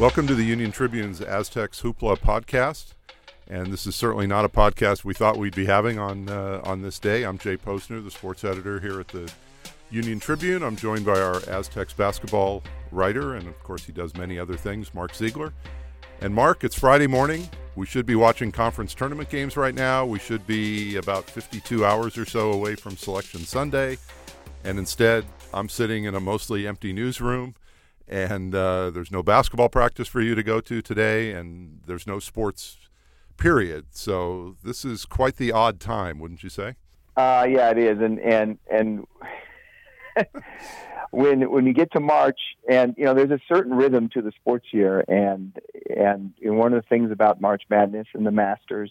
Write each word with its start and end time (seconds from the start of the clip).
Welcome 0.00 0.26
to 0.28 0.34
the 0.34 0.44
Union 0.44 0.72
Tribune's 0.72 1.20
Aztecs 1.20 1.82
Hoopla 1.82 2.16
podcast. 2.20 2.94
And 3.48 3.66
this 3.66 3.86
is 3.86 3.94
certainly 3.94 4.26
not 4.26 4.46
a 4.46 4.48
podcast 4.48 5.04
we 5.04 5.12
thought 5.12 5.36
we'd 5.36 5.54
be 5.54 5.66
having 5.66 5.98
on 5.98 6.26
uh, 6.30 6.62
on 6.64 6.80
this 6.80 6.98
day. 6.98 7.22
I'm 7.22 7.36
Jay 7.36 7.58
Posner, 7.58 8.02
the 8.02 8.10
sports 8.10 8.42
editor 8.42 8.80
here 8.80 8.98
at 8.98 9.08
the 9.08 9.30
Union 9.90 10.18
Tribune. 10.18 10.62
I'm 10.62 10.74
joined 10.74 11.04
by 11.04 11.20
our 11.20 11.42
Aztecs 11.50 11.92
basketball 11.92 12.62
writer, 12.90 13.34
and 13.34 13.46
of 13.46 13.62
course, 13.62 13.84
he 13.84 13.92
does 13.92 14.16
many 14.16 14.38
other 14.38 14.56
things, 14.56 14.94
Mark 14.94 15.14
Ziegler. 15.14 15.52
And 16.22 16.34
Mark, 16.34 16.64
it's 16.64 16.78
Friday 16.78 17.06
morning. 17.06 17.46
We 17.76 17.84
should 17.84 18.06
be 18.06 18.14
watching 18.14 18.50
conference 18.50 18.94
tournament 18.94 19.28
games 19.28 19.54
right 19.54 19.74
now. 19.74 20.06
We 20.06 20.18
should 20.18 20.46
be 20.46 20.96
about 20.96 21.28
52 21.28 21.84
hours 21.84 22.16
or 22.16 22.24
so 22.24 22.52
away 22.52 22.74
from 22.74 22.96
Selection 22.96 23.40
Sunday. 23.40 23.98
And 24.64 24.78
instead, 24.78 25.26
I'm 25.52 25.68
sitting 25.68 26.04
in 26.04 26.14
a 26.14 26.20
mostly 26.20 26.66
empty 26.66 26.94
newsroom 26.94 27.54
and 28.10 28.54
uh, 28.54 28.90
there's 28.90 29.12
no 29.12 29.22
basketball 29.22 29.68
practice 29.68 30.08
for 30.08 30.20
you 30.20 30.34
to 30.34 30.42
go 30.42 30.60
to 30.60 30.82
today, 30.82 31.32
and 31.32 31.80
there's 31.86 32.08
no 32.08 32.18
sports, 32.18 32.76
period. 33.36 33.86
So 33.92 34.56
this 34.64 34.84
is 34.84 35.04
quite 35.04 35.36
the 35.36 35.52
odd 35.52 35.78
time, 35.78 36.18
wouldn't 36.18 36.42
you 36.42 36.50
say? 36.50 36.74
Uh, 37.16 37.46
yeah, 37.48 37.70
it 37.70 37.78
is, 37.78 38.00
and 38.00 38.18
and 38.18 38.58
and 38.68 39.06
when 41.12 41.48
when 41.50 41.66
you 41.66 41.72
get 41.72 41.92
to 41.92 42.00
March, 42.00 42.40
and 42.68 42.94
you 42.98 43.04
know, 43.04 43.14
there's 43.14 43.30
a 43.30 43.40
certain 43.48 43.74
rhythm 43.74 44.08
to 44.14 44.22
the 44.22 44.32
sports 44.32 44.66
year, 44.72 45.04
and 45.06 45.56
and, 45.96 46.32
one 46.42 46.74
of 46.74 46.82
the 46.82 46.88
things 46.88 47.12
about 47.12 47.40
March 47.40 47.62
Madness 47.70 48.08
and 48.14 48.26
the 48.26 48.32
Masters 48.32 48.90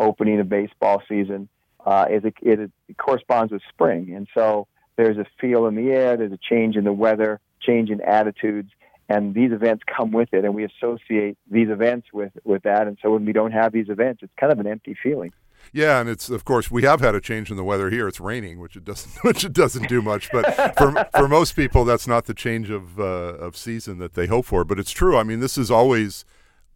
opening 0.00 0.40
of 0.40 0.48
baseball 0.48 1.02
season 1.08 1.48
uh, 1.86 2.06
is 2.10 2.24
it, 2.24 2.34
it, 2.42 2.58
it 2.88 2.96
corresponds 2.96 3.52
with 3.52 3.62
spring, 3.68 4.12
and 4.12 4.26
so 4.34 4.66
there's 4.96 5.18
a 5.18 5.26
feel 5.40 5.66
in 5.66 5.76
the 5.76 5.92
air, 5.92 6.16
there's 6.16 6.32
a 6.32 6.38
change 6.38 6.74
in 6.74 6.82
the 6.82 6.92
weather 6.92 7.40
change 7.60 7.90
in 7.90 8.00
attitudes 8.00 8.70
and 9.08 9.34
these 9.34 9.52
events 9.52 9.82
come 9.84 10.12
with 10.12 10.32
it 10.32 10.44
and 10.44 10.54
we 10.54 10.64
associate 10.64 11.36
these 11.50 11.68
events 11.68 12.08
with 12.12 12.32
with 12.44 12.62
that 12.62 12.86
and 12.86 12.98
so 13.02 13.12
when 13.12 13.24
we 13.24 13.32
don't 13.32 13.52
have 13.52 13.72
these 13.72 13.88
events 13.88 14.22
it's 14.22 14.32
kind 14.38 14.52
of 14.52 14.58
an 14.58 14.66
empty 14.66 14.96
feeling 15.02 15.32
yeah, 15.72 16.00
and 16.00 16.08
it's 16.08 16.30
of 16.30 16.44
course 16.44 16.70
we 16.70 16.82
have 16.82 17.00
had 17.00 17.14
a 17.14 17.20
change 17.20 17.50
in 17.50 17.56
the 17.56 17.64
weather 17.64 17.90
here. 17.90 18.08
It's 18.08 18.20
raining, 18.20 18.58
which 18.58 18.76
it 18.76 18.84
doesn't 18.84 19.12
which 19.22 19.44
it 19.44 19.52
doesn't 19.52 19.88
do 19.88 20.02
much. 20.02 20.30
But 20.32 20.76
for 20.76 21.08
for 21.16 21.28
most 21.28 21.54
people, 21.54 21.84
that's 21.84 22.06
not 22.06 22.24
the 22.24 22.34
change 22.34 22.70
of 22.70 22.98
uh, 22.98 23.02
of 23.02 23.56
season 23.56 23.98
that 23.98 24.14
they 24.14 24.26
hope 24.26 24.46
for. 24.46 24.64
But 24.64 24.78
it's 24.78 24.90
true. 24.90 25.16
I 25.16 25.22
mean, 25.22 25.40
this 25.40 25.56
is 25.56 25.70
always. 25.70 26.24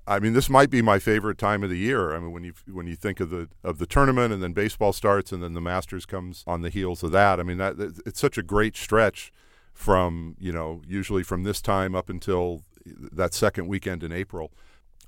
I 0.07 0.19
mean, 0.19 0.35
this 0.35 0.51
might 0.51 0.69
be 0.69 0.83
my 0.83 0.99
favorite 0.99 1.39
time 1.39 1.63
of 1.63 1.71
the 1.71 1.79
year. 1.79 2.15
I 2.15 2.19
mean, 2.19 2.31
when 2.31 2.45
you 2.45 2.53
when 2.71 2.87
you 2.87 2.95
think 2.95 3.21
of 3.21 3.31
the 3.31 3.49
of 3.65 3.79
the 3.79 3.87
tournament, 3.87 4.35
and 4.35 4.43
then 4.43 4.53
baseball 4.53 4.93
starts, 4.93 5.33
and 5.33 5.43
then 5.43 5.55
the 5.55 5.63
Masters 5.63 6.05
comes 6.05 6.45
on 6.47 6.61
the 6.61 6.69
heels 6.69 7.03
of 7.03 7.11
that. 7.13 7.41
I 7.41 7.43
mean, 7.43 7.57
that 7.57 8.03
it's 8.05 8.21
such 8.21 8.37
a 8.37 8.43
great 8.43 8.77
stretch 8.77 9.33
from 9.75 10.37
you 10.39 10.53
know 10.53 10.81
usually 10.87 11.23
from 11.23 11.43
this 11.43 11.61
time 11.61 11.95
up 11.95 12.09
until 12.09 12.63
that 12.87 13.35
second 13.35 13.67
weekend 13.67 14.03
in 14.03 14.13
April 14.13 14.53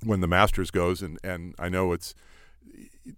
when 0.03 0.19
the 0.19 0.27
Masters 0.27 0.69
goes 0.69 1.01
and 1.01 1.17
and 1.23 1.55
I 1.57 1.69
know 1.69 1.93
it's 1.93 2.13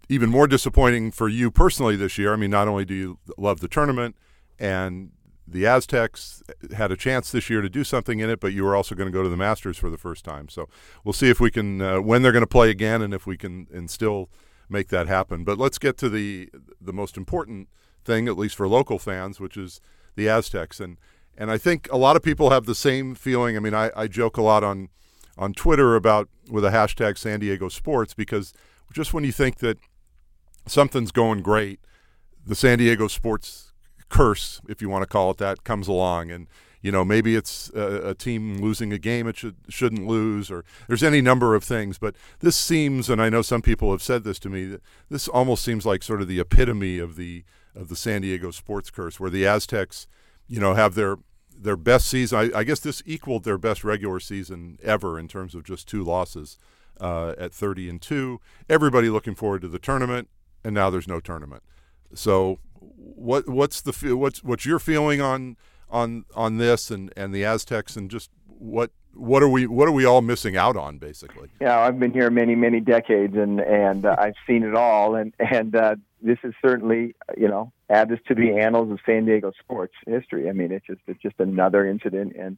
even 0.07 0.29
more 0.29 0.47
disappointing 0.47 1.11
for 1.11 1.27
you 1.27 1.49
personally 1.49 1.95
this 1.95 2.17
year. 2.17 2.31
I 2.31 2.35
mean, 2.35 2.51
not 2.51 2.67
only 2.67 2.85
do 2.85 2.93
you 2.93 3.19
love 3.37 3.59
the 3.59 3.67
tournament 3.67 4.15
and 4.59 5.11
the 5.47 5.65
Aztecs 5.65 6.43
had 6.75 6.91
a 6.91 6.97
chance 6.97 7.31
this 7.31 7.49
year 7.49 7.61
to 7.61 7.69
do 7.69 7.83
something 7.83 8.19
in 8.19 8.29
it, 8.29 8.39
but 8.39 8.53
you 8.53 8.63
were 8.63 8.75
also 8.75 8.93
going 8.93 9.07
to 9.07 9.11
go 9.11 9.23
to 9.23 9.29
the 9.29 9.37
Masters 9.37 9.77
for 9.77 9.89
the 9.89 9.97
first 9.97 10.23
time. 10.23 10.47
So 10.47 10.69
we'll 11.03 11.13
see 11.13 11.29
if 11.29 11.39
we 11.39 11.49
can 11.49 11.81
uh, 11.81 12.01
when 12.01 12.21
they're 12.21 12.31
going 12.31 12.43
to 12.43 12.47
play 12.47 12.69
again 12.69 13.01
and 13.01 13.13
if 13.13 13.25
we 13.25 13.35
can 13.35 13.67
and 13.73 13.89
still 13.89 14.29
make 14.69 14.89
that 14.89 15.07
happen. 15.07 15.43
But 15.43 15.57
let's 15.57 15.79
get 15.79 15.97
to 15.99 16.09
the 16.09 16.49
the 16.79 16.93
most 16.93 17.17
important 17.17 17.69
thing, 18.05 18.27
at 18.27 18.37
least 18.37 18.55
for 18.55 18.67
local 18.67 18.99
fans, 18.99 19.39
which 19.39 19.57
is 19.57 19.81
the 20.15 20.29
Aztecs 20.29 20.79
and 20.79 20.97
and 21.39 21.49
I 21.49 21.57
think 21.57 21.87
a 21.89 21.97
lot 21.97 22.17
of 22.17 22.21
people 22.21 22.49
have 22.49 22.65
the 22.65 22.75
same 22.75 23.15
feeling. 23.15 23.55
I 23.55 23.61
mean, 23.61 23.73
I, 23.73 23.89
I 23.95 24.07
joke 24.07 24.37
a 24.37 24.41
lot 24.41 24.63
on 24.63 24.89
on 25.37 25.53
Twitter 25.53 25.95
about 25.95 26.27
with 26.51 26.65
a 26.65 26.69
hashtag 26.69 27.17
San 27.17 27.39
Diego 27.39 27.69
Sports 27.69 28.13
because 28.13 28.53
just 28.91 29.13
when 29.13 29.23
you 29.23 29.31
think 29.31 29.59
that 29.59 29.77
something's 30.67 31.13
going 31.13 31.41
great, 31.41 31.79
the 32.45 32.55
San 32.55 32.77
Diego 32.77 33.07
Sports 33.07 33.71
curse, 34.09 34.59
if 34.67 34.81
you 34.81 34.89
want 34.89 35.03
to 35.03 35.07
call 35.07 35.31
it 35.31 35.37
that, 35.37 35.63
comes 35.63 35.87
along 35.87 36.29
and 36.29 36.47
you 36.81 36.91
know 36.91 37.05
maybe 37.05 37.35
it's 37.35 37.69
a, 37.73 38.09
a, 38.09 38.15
team 38.15 38.61
losing 38.61 38.91
a 38.91 38.97
game 38.97 39.27
it 39.27 39.35
should 39.35 39.55
shouldn't 39.67 40.07
lose 40.07 40.49
or 40.49 40.63
there's 40.87 41.03
any 41.03 41.19
number 41.19 41.53
of 41.53 41.61
things 41.61 41.97
but 41.97 42.15
this 42.39 42.55
seems 42.55 43.09
and 43.09 43.21
I 43.21 43.27
know 43.27 43.41
some 43.41 43.61
people 43.61 43.91
have 43.91 44.01
said 44.01 44.23
this 44.23 44.39
to 44.39 44.49
me 44.49 44.77
this 45.09 45.27
almost 45.27 45.65
seems 45.65 45.85
like 45.85 46.03
sort 46.03 46.21
of 46.21 46.29
the 46.29 46.39
epitome 46.39 46.97
of 46.97 47.17
the 47.17 47.43
of 47.75 47.89
the 47.89 47.97
San 47.97 48.21
Diego 48.21 48.51
sports 48.51 48.89
curse 48.89 49.19
where 49.19 49.29
the 49.29 49.45
Aztecs 49.45 50.07
you 50.47 50.61
know 50.61 50.73
have 50.73 50.95
their 50.95 51.17
their 51.61 51.75
best 51.75 52.07
season. 52.07 52.51
I, 52.53 52.59
I, 52.59 52.63
guess 52.63 52.79
this 52.79 53.03
equaled 53.05 53.43
their 53.43 53.57
best 53.57 53.83
regular 53.83 54.19
season 54.19 54.79
ever 54.81 55.19
in 55.19 55.27
terms 55.27 55.53
of 55.53 55.63
just 55.63 55.87
two 55.87 56.03
losses 56.03 56.57
uh, 56.99 57.33
at 57.37 57.53
30 57.53 57.89
and 57.89 58.01
two. 58.01 58.39
Everybody 58.69 59.09
looking 59.09 59.35
forward 59.35 59.61
to 59.63 59.67
the 59.67 59.79
tournament, 59.79 60.29
and 60.63 60.73
now 60.73 60.89
there's 60.89 61.07
no 61.07 61.19
tournament. 61.19 61.63
So, 62.13 62.59
what 62.79 63.47
what's 63.47 63.81
the 63.81 64.15
what's 64.15 64.43
what's 64.43 64.65
your 64.65 64.79
feeling 64.79 65.21
on 65.21 65.57
on 65.89 66.25
on 66.33 66.57
this 66.57 66.89
and 66.89 67.11
and 67.15 67.33
the 67.33 67.43
Aztecs 67.43 67.95
and 67.95 68.09
just 68.09 68.31
what 68.45 68.91
what 69.13 69.43
are 69.43 69.49
we 69.49 69.67
what 69.67 69.87
are 69.87 69.91
we 69.91 70.05
all 70.05 70.21
missing 70.21 70.55
out 70.55 70.75
on 70.75 70.97
basically? 70.97 71.49
Yeah, 71.59 71.79
I've 71.79 71.99
been 71.99 72.11
here 72.11 72.29
many 72.31 72.55
many 72.55 72.79
decades 72.79 73.35
and 73.35 73.59
and 73.59 74.05
uh, 74.05 74.15
I've 74.17 74.35
seen 74.47 74.63
it 74.63 74.75
all 74.75 75.15
and 75.15 75.33
and 75.39 75.75
uh, 75.75 75.95
this 76.21 76.37
is 76.43 76.53
certainly 76.61 77.15
you 77.37 77.47
know 77.47 77.71
add 77.89 78.09
this 78.09 78.19
to 78.27 78.35
the 78.35 78.57
annals 78.59 78.91
of 78.91 78.99
San 79.05 79.25
Diego 79.25 79.51
sports 79.59 79.93
history. 80.05 80.49
I 80.49 80.53
mean, 80.53 80.71
it's 80.71 80.85
just 80.85 81.01
it's 81.07 81.21
just 81.21 81.39
another 81.39 81.85
incident 81.85 82.35
and. 82.37 82.57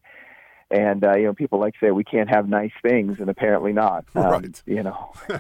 And 0.73 1.03
uh, 1.03 1.17
you 1.17 1.25
know, 1.25 1.33
people 1.33 1.59
like 1.59 1.73
to 1.73 1.79
say 1.81 1.91
we 1.91 2.05
can't 2.05 2.29
have 2.29 2.47
nice 2.47 2.71
things, 2.81 3.17
and 3.19 3.29
apparently 3.29 3.73
not. 3.73 4.05
Um, 4.15 4.23
right. 4.23 4.63
You 4.65 4.83
know, 4.83 5.11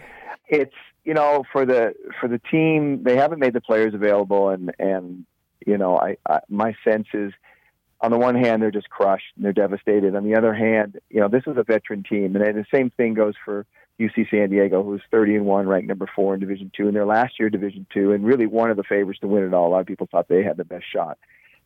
it's 0.49 0.75
you 1.05 1.13
know 1.13 1.45
for 1.53 1.65
the 1.65 1.93
for 2.19 2.27
the 2.27 2.37
team 2.37 3.03
they 3.03 3.15
haven't 3.15 3.39
made 3.39 3.53
the 3.53 3.61
players 3.61 3.93
available, 3.93 4.49
and 4.49 4.73
and 4.77 5.25
you 5.65 5.77
know, 5.77 5.97
I, 5.97 6.17
I 6.27 6.39
my 6.49 6.75
sense 6.83 7.07
is 7.13 7.31
on 8.01 8.11
the 8.11 8.17
one 8.17 8.35
hand, 8.35 8.61
they're 8.61 8.71
just 8.71 8.89
crushed 8.89 9.33
and 9.35 9.45
they're 9.45 9.53
devastated. 9.53 10.15
On 10.15 10.23
the 10.23 10.35
other 10.35 10.53
hand, 10.53 10.99
you 11.09 11.19
know, 11.19 11.27
this 11.27 11.43
is 11.45 11.55
a 11.57 11.63
veteran 11.63 12.03
team, 12.03 12.35
and 12.35 12.57
the 12.57 12.65
same 12.73 12.89
thing 12.89 13.13
goes 13.13 13.35
for 13.45 13.65
UC 13.99 14.29
San 14.31 14.49
Diego, 14.49 14.83
who's 14.83 15.01
30 15.11 15.35
and 15.35 15.45
one, 15.45 15.67
ranked 15.67 15.87
number 15.87 16.09
four 16.15 16.33
in 16.33 16.39
Division 16.39 16.71
two, 16.75 16.87
in 16.87 16.93
their 16.95 17.05
last 17.05 17.39
year 17.39 17.49
Division 17.49 17.85
two, 17.93 18.11
and 18.11 18.25
really 18.25 18.47
one 18.47 18.71
of 18.71 18.77
the 18.77 18.83
favorites 18.83 19.19
to 19.21 19.27
win 19.27 19.43
it 19.43 19.53
all. 19.53 19.67
A 19.67 19.69
lot 19.69 19.81
of 19.81 19.85
people 19.85 20.07
thought 20.11 20.27
they 20.27 20.43
had 20.43 20.57
the 20.57 20.65
best 20.65 20.85
shot 20.91 21.19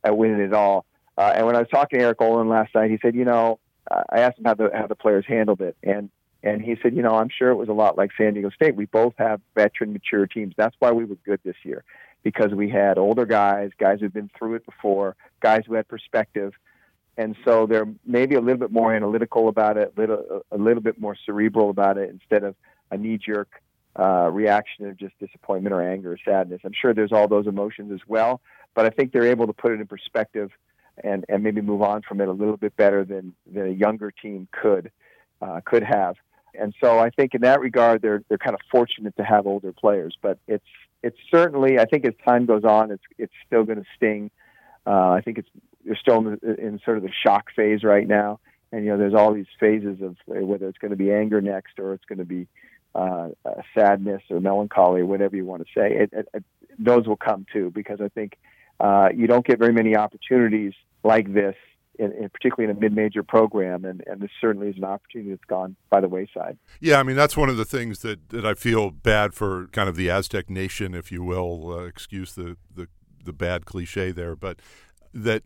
at 0.04 0.18
winning 0.18 0.42
it 0.42 0.54
all. 0.54 0.86
Uh, 1.18 1.32
and 1.34 1.46
when 1.46 1.56
I 1.56 1.60
was 1.60 1.70
talking 1.70 2.00
to 2.00 2.06
Eric 2.06 2.22
Olen 2.22 2.50
last 2.50 2.76
night, 2.76 2.92
he 2.92 3.00
said, 3.02 3.16
you 3.16 3.24
know, 3.24 3.60
uh, 3.90 4.04
I 4.10 4.20
asked 4.20 4.38
him 4.38 4.46
how 4.46 4.56
the 4.56 4.70
how 4.74 4.88
the 4.88 4.96
players 4.96 5.24
handled 5.26 5.62
it, 5.62 5.78
and 5.84 6.10
and 6.44 6.62
he 6.62 6.76
said, 6.84 6.96
you 6.96 7.02
know, 7.02 7.16
I'm 7.16 7.30
sure 7.30 7.50
it 7.50 7.56
was 7.56 7.70
a 7.70 7.74
lot 7.74 7.98
like 7.98 8.12
San 8.18 8.34
Diego 8.34 8.50
State. 8.50 8.76
We 8.76 8.86
both 8.86 9.14
have 9.18 9.40
veteran, 9.56 9.94
mature 9.94 10.28
teams. 10.28 10.54
That's 10.58 10.76
why 10.80 10.92
we 10.92 11.06
were 11.06 11.16
good 11.26 11.40
this 11.46 11.56
year 11.64 11.86
because 12.26 12.56
we 12.56 12.68
had 12.68 12.98
older 12.98 13.24
guys, 13.24 13.70
guys 13.78 14.00
who've 14.00 14.12
been 14.12 14.32
through 14.36 14.56
it 14.56 14.66
before, 14.66 15.16
guys 15.42 15.62
who 15.68 15.76
had 15.76 15.88
perspective. 15.88 16.54
And 17.18 17.36
so 17.46 17.68
they're 17.68 17.88
maybe 18.04 18.34
a 18.34 18.42
little 18.42 18.58
bit 18.58 18.72
more 18.72 18.96
analytical 18.96 19.48
about 19.48 19.78
it, 19.78 19.94
a 19.96 20.02
little, 20.02 20.42
a 20.52 20.58
little 20.58 20.82
bit 20.82 21.00
more 21.00 21.16
cerebral 21.24 21.70
about 21.70 22.00
it 22.00 22.10
instead 22.10 22.44
of 22.44 22.56
a 22.90 22.98
knee 22.98 23.20
jerk 23.20 23.62
uh, 23.98 24.30
reaction 24.32 24.88
of 24.88 24.98
just 24.98 25.14
disappointment 25.20 25.72
or 25.72 25.88
anger 25.88 26.14
or 26.14 26.18
sadness. 26.26 26.62
I'm 26.66 26.74
sure 26.74 26.96
there's 26.96 27.12
all 27.12 27.28
those 27.28 27.46
emotions 27.46 27.92
as 27.94 28.02
well, 28.08 28.42
but 28.74 28.88
I 28.88 28.90
think 28.90 29.14
they're 29.14 29.28
able 29.28 29.46
to 29.46 29.54
put 29.54 29.72
it 29.74 29.80
in 29.80 29.86
perspective 29.86 30.50
and, 31.04 31.26
and 31.30 31.44
maybe 31.44 31.62
move 31.62 31.84
on 31.84 32.02
from 32.02 32.22
it 32.22 32.28
a 32.28 32.32
little 32.34 32.58
bit 32.58 32.76
better 32.76 33.06
than, 33.06 33.36
than 33.46 33.68
a 33.68 33.72
younger 33.72 34.10
team 34.10 34.48
could 34.52 34.92
uh, 35.44 35.62
could 35.64 35.84
have. 35.84 36.16
And 36.60 36.74
so 36.82 37.00
I 37.00 37.10
think 37.10 37.36
in 37.36 37.42
that 37.42 37.60
regard, 37.60 38.02
they're 38.02 38.24
they're 38.30 38.38
kind 38.38 38.56
of 38.56 38.62
fortunate 38.72 39.16
to 39.18 39.24
have 39.24 39.48
older 39.48 39.72
players. 39.72 40.18
But 40.22 40.40
it's 40.48 40.66
it's 41.04 41.18
certainly 41.30 41.80
I 41.80 41.86
think 41.86 42.06
as 42.06 42.14
time 42.24 42.46
goes 42.46 42.64
on, 42.64 42.92
it's 42.92 43.04
it's 43.18 43.34
still 43.46 43.64
going 43.64 43.80
to 43.80 43.86
sting. 43.96 44.32
Uh, 44.88 45.12
I 45.12 45.22
think 45.22 45.38
it's 45.40 45.50
they're 45.86 45.96
still 45.96 46.20
in, 46.28 46.40
in 46.58 46.80
sort 46.84 46.98
of 46.98 47.04
the 47.04 47.12
shock 47.12 47.52
phase 47.56 47.84
right 47.84 48.08
now, 48.08 48.40
and 48.72 48.84
you 48.84 48.92
know 48.92 48.98
there's 48.98 49.14
all 49.14 49.34
these 49.34 49.46
phases 49.60 50.02
of 50.02 50.16
whether 50.26 50.68
it's 50.68 50.78
going 50.78 50.92
to 50.92 50.98
be 50.98 51.12
anger 51.12 51.42
next 51.42 51.80
or 51.80 51.94
it's 51.94 52.06
going 52.06 52.20
to 52.20 52.26
be 52.26 52.48
uh, 52.96 53.30
uh, 53.46 53.62
sadness 53.74 54.22
or 54.30 54.40
melancholy 54.40 55.04
whatever 55.04 55.36
you 55.36 55.46
want 55.46 55.66
to 55.66 55.68
say. 55.76 55.94
It, 55.94 56.10
it, 56.14 56.28
it, 56.34 56.44
those 56.80 57.08
will 57.08 57.18
come 57.18 57.46
too 57.52 57.72
because 57.72 58.00
I 58.02 58.10
think 58.10 58.38
uh, 58.80 59.10
you 59.16 59.28
don't 59.28 59.46
get 59.46 59.60
very 59.60 59.74
many 59.74 59.96
opportunities 59.96 60.74
like 61.04 61.34
this 61.34 61.56
in, 62.00 62.12
in, 62.12 62.30
particularly 62.30 62.72
in 62.72 62.78
a 62.78 62.80
mid-major 62.80 63.24
program, 63.24 63.86
and, 63.86 64.04
and 64.08 64.22
this 64.22 64.32
certainly 64.40 64.70
is 64.70 64.78
an 64.78 64.84
opportunity 64.84 65.32
that's 65.32 65.46
gone 65.46 65.76
by 65.90 66.02
the 66.02 66.08
wayside. 66.08 66.58
Yeah, 66.80 67.00
I 67.00 67.04
mean 67.04 67.16
that's 67.16 67.38
one 67.38 67.50
of 67.50 67.58
the 67.58 67.66
things 67.66 68.00
that, 68.00 68.30
that 68.30 68.46
I 68.46 68.54
feel 68.54 68.92
bad 68.92 69.34
for, 69.34 69.68
kind 69.68 69.90
of 69.90 69.96
the 69.96 70.10
Aztec 70.10 70.50
nation, 70.50 70.94
if 70.94 71.12
you 71.12 71.24
will. 71.24 71.72
Uh, 71.72 71.84
excuse 71.84 72.34
the, 72.34 72.58
the 72.74 72.88
the 73.24 73.34
bad 73.34 73.66
cliche 73.66 74.12
there, 74.12 74.36
but 74.36 74.60
that 75.14 75.44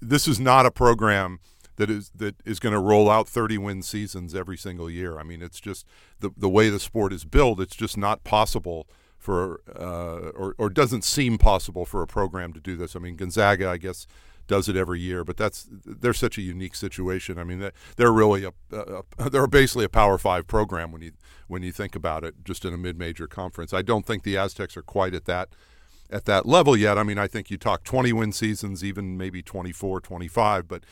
this 0.00 0.26
is 0.26 0.40
not 0.40 0.64
a 0.64 0.70
program 0.70 1.40
that 1.76 1.90
is 1.90 2.10
that 2.14 2.36
is 2.44 2.60
going 2.60 2.72
to 2.72 2.78
roll 2.78 3.10
out 3.10 3.28
30 3.28 3.58
win 3.58 3.82
seasons 3.82 4.34
every 4.34 4.56
single 4.56 4.90
year. 4.90 5.18
I 5.18 5.22
mean, 5.22 5.42
it's 5.42 5.60
just 5.60 5.86
the 6.20 6.30
the 6.36 6.48
way 6.48 6.70
the 6.70 6.80
sport 6.80 7.12
is 7.12 7.24
built. 7.24 7.60
It's 7.60 7.76
just 7.76 7.96
not 7.96 8.24
possible 8.24 8.86
for 9.18 9.60
uh, 9.74 10.30
or 10.30 10.54
or 10.58 10.70
doesn't 10.70 11.04
seem 11.04 11.38
possible 11.38 11.84
for 11.84 12.02
a 12.02 12.06
program 12.06 12.52
to 12.52 12.60
do 12.60 12.76
this. 12.76 12.96
I 12.96 12.98
mean, 12.98 13.16
Gonzaga, 13.16 13.68
I 13.68 13.76
guess 13.76 14.06
does 14.50 14.68
it 14.68 14.76
every 14.76 15.00
year. 15.00 15.22
But 15.22 15.36
that's 15.36 15.68
they're 15.70 16.12
such 16.12 16.36
a 16.36 16.42
unique 16.42 16.74
situation. 16.74 17.38
I 17.38 17.44
mean, 17.44 17.70
they're 17.96 18.12
really 18.12 18.44
a, 18.44 18.52
a 18.72 19.30
they're 19.30 19.46
basically 19.46 19.84
a 19.84 19.88
Power 19.88 20.18
Five 20.18 20.48
program 20.48 20.90
when 20.90 21.02
you 21.02 21.12
when 21.46 21.62
you 21.62 21.70
think 21.70 21.94
about 21.94 22.24
it, 22.24 22.44
just 22.44 22.64
in 22.64 22.74
a 22.74 22.76
mid-major 22.76 23.28
conference. 23.28 23.72
I 23.72 23.82
don't 23.82 24.04
think 24.04 24.24
the 24.24 24.36
Aztecs 24.36 24.76
are 24.76 24.82
quite 24.82 25.14
at 25.14 25.24
that 25.26 25.50
at 26.10 26.24
that 26.24 26.46
level 26.46 26.76
yet. 26.76 26.98
I 26.98 27.04
mean, 27.04 27.16
I 27.16 27.28
think 27.28 27.48
you 27.48 27.56
talk 27.56 27.84
20 27.84 28.12
win 28.12 28.32
seasons, 28.32 28.82
even 28.82 29.16
maybe 29.16 29.40
24, 29.40 30.00
25, 30.00 30.66
but 30.66 30.82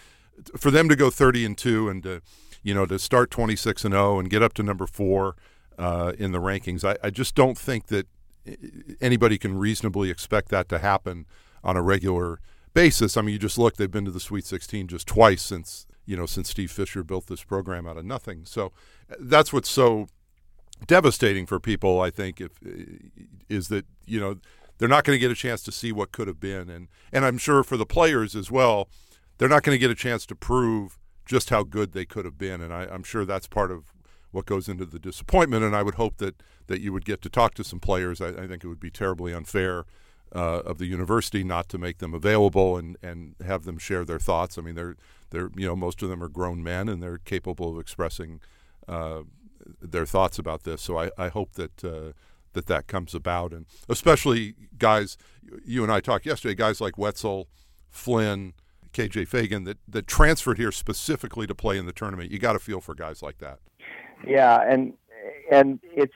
for 0.56 0.70
them 0.70 0.88
to 0.88 0.94
go 0.94 1.10
30 1.10 1.44
and 1.44 1.58
2 1.58 1.88
and 1.88 2.02
to 2.04 2.22
you 2.62 2.72
know 2.72 2.86
to 2.86 2.98
start 2.98 3.30
26 3.32 3.84
and 3.84 3.92
0 3.92 4.20
and 4.20 4.30
get 4.30 4.42
up 4.42 4.54
to 4.54 4.62
number 4.62 4.86
4 4.86 5.34
uh, 5.78 6.12
in 6.16 6.30
the 6.30 6.38
rankings, 6.38 6.84
I, 6.84 6.96
I 7.04 7.10
just 7.10 7.34
don't 7.34 7.58
think 7.58 7.88
that 7.88 8.06
anybody 9.00 9.36
can 9.36 9.58
reasonably 9.58 10.10
expect 10.10 10.48
that 10.50 10.68
to 10.68 10.78
happen 10.78 11.26
on 11.64 11.76
a 11.76 11.82
regular 11.82 12.40
basis. 12.74 13.16
I 13.16 13.22
mean, 13.22 13.32
you 13.32 13.38
just 13.38 13.58
look; 13.58 13.76
they've 13.76 13.90
been 13.90 14.04
to 14.04 14.10
the 14.10 14.20
Sweet 14.20 14.44
16 14.44 14.88
just 14.88 15.06
twice 15.06 15.42
since 15.42 15.86
you 16.06 16.16
know 16.16 16.26
since 16.26 16.50
Steve 16.50 16.70
Fisher 16.70 17.02
built 17.02 17.26
this 17.26 17.44
program 17.44 17.86
out 17.86 17.96
of 17.96 18.04
nothing. 18.04 18.44
So 18.44 18.72
uh, 19.10 19.16
that's 19.20 19.52
what's 19.52 19.70
so 19.70 20.08
devastating 20.86 21.46
for 21.46 21.58
people. 21.58 22.00
I 22.00 22.10
think 22.10 22.40
if 22.40 22.52
uh, 22.64 22.70
is 23.48 23.68
that 23.68 23.86
you 24.06 24.20
know 24.20 24.36
they're 24.78 24.88
not 24.88 25.04
going 25.04 25.16
to 25.16 25.20
get 25.20 25.30
a 25.30 25.34
chance 25.34 25.62
to 25.64 25.72
see 25.72 25.92
what 25.92 26.12
could 26.12 26.28
have 26.28 26.40
been, 26.40 26.68
and 26.68 26.88
and 27.12 27.24
I'm 27.24 27.38
sure 27.38 27.62
for 27.62 27.76
the 27.76 27.86
players 27.86 28.34
as 28.34 28.50
well, 28.50 28.88
they're 29.38 29.48
not 29.48 29.62
going 29.62 29.74
to 29.74 29.80
get 29.80 29.90
a 29.90 29.94
chance 29.94 30.26
to 30.26 30.34
prove 30.34 30.98
just 31.26 31.50
how 31.50 31.62
good 31.62 31.92
they 31.92 32.04
could 32.04 32.24
have 32.24 32.38
been, 32.38 32.60
and 32.60 32.72
I, 32.72 32.84
I'm 32.84 33.02
sure 33.02 33.24
that's 33.24 33.46
part 33.46 33.70
of 33.70 33.92
what 34.30 34.46
goes 34.46 34.68
into 34.68 34.84
the 34.84 34.98
disappointment. 34.98 35.64
And 35.64 35.74
I 35.74 35.82
would 35.82 35.96
hope 35.96 36.18
that 36.18 36.42
that 36.66 36.80
you 36.80 36.92
would 36.92 37.04
get 37.04 37.22
to 37.22 37.28
talk 37.28 37.54
to 37.54 37.64
some 37.64 37.80
players. 37.80 38.20
I, 38.20 38.28
I 38.28 38.46
think 38.46 38.64
it 38.64 38.68
would 38.68 38.80
be 38.80 38.90
terribly 38.90 39.32
unfair 39.32 39.84
uh, 40.34 40.60
of 40.60 40.78
the 40.78 40.86
university 40.86 41.42
not 41.42 41.68
to 41.70 41.78
make 41.78 41.98
them 41.98 42.14
available 42.14 42.76
and, 42.76 42.96
and 43.02 43.34
have 43.44 43.64
them 43.64 43.78
share 43.78 44.04
their 44.04 44.18
thoughts. 44.18 44.58
I 44.58 44.62
mean, 44.62 44.74
they're 44.74 44.96
they're 45.30 45.50
you 45.56 45.66
know 45.66 45.76
most 45.76 46.02
of 46.02 46.08
them 46.08 46.22
are 46.22 46.28
grown 46.28 46.62
men 46.62 46.88
and 46.88 47.02
they're 47.02 47.18
capable 47.18 47.72
of 47.72 47.80
expressing 47.80 48.40
uh, 48.86 49.22
their 49.80 50.06
thoughts 50.06 50.38
about 50.38 50.64
this. 50.64 50.82
So 50.82 50.98
I, 50.98 51.10
I 51.18 51.28
hope 51.28 51.52
that. 51.52 51.84
Uh, 51.84 52.12
that 52.54 52.66
that 52.66 52.86
comes 52.86 53.14
about, 53.14 53.52
and 53.52 53.66
especially 53.90 54.54
guys, 54.78 55.18
you 55.64 55.82
and 55.82 55.92
I 55.92 56.00
talked 56.00 56.24
yesterday. 56.24 56.54
Guys 56.54 56.80
like 56.80 56.96
Wetzel, 56.96 57.46
Flynn, 57.90 58.54
KJ 58.92 59.28
Feagin 59.28 59.64
that 59.66 59.78
that 59.86 60.06
transferred 60.06 60.58
here 60.58 60.72
specifically 60.72 61.46
to 61.46 61.54
play 61.54 61.78
in 61.78 61.86
the 61.86 61.92
tournament. 61.92 62.30
You 62.30 62.38
got 62.38 62.54
to 62.54 62.58
feel 62.58 62.80
for 62.80 62.94
guys 62.94 63.22
like 63.22 63.38
that. 63.38 63.58
Yeah, 64.26 64.60
and 64.68 64.94
and 65.50 65.78
it's 65.84 66.14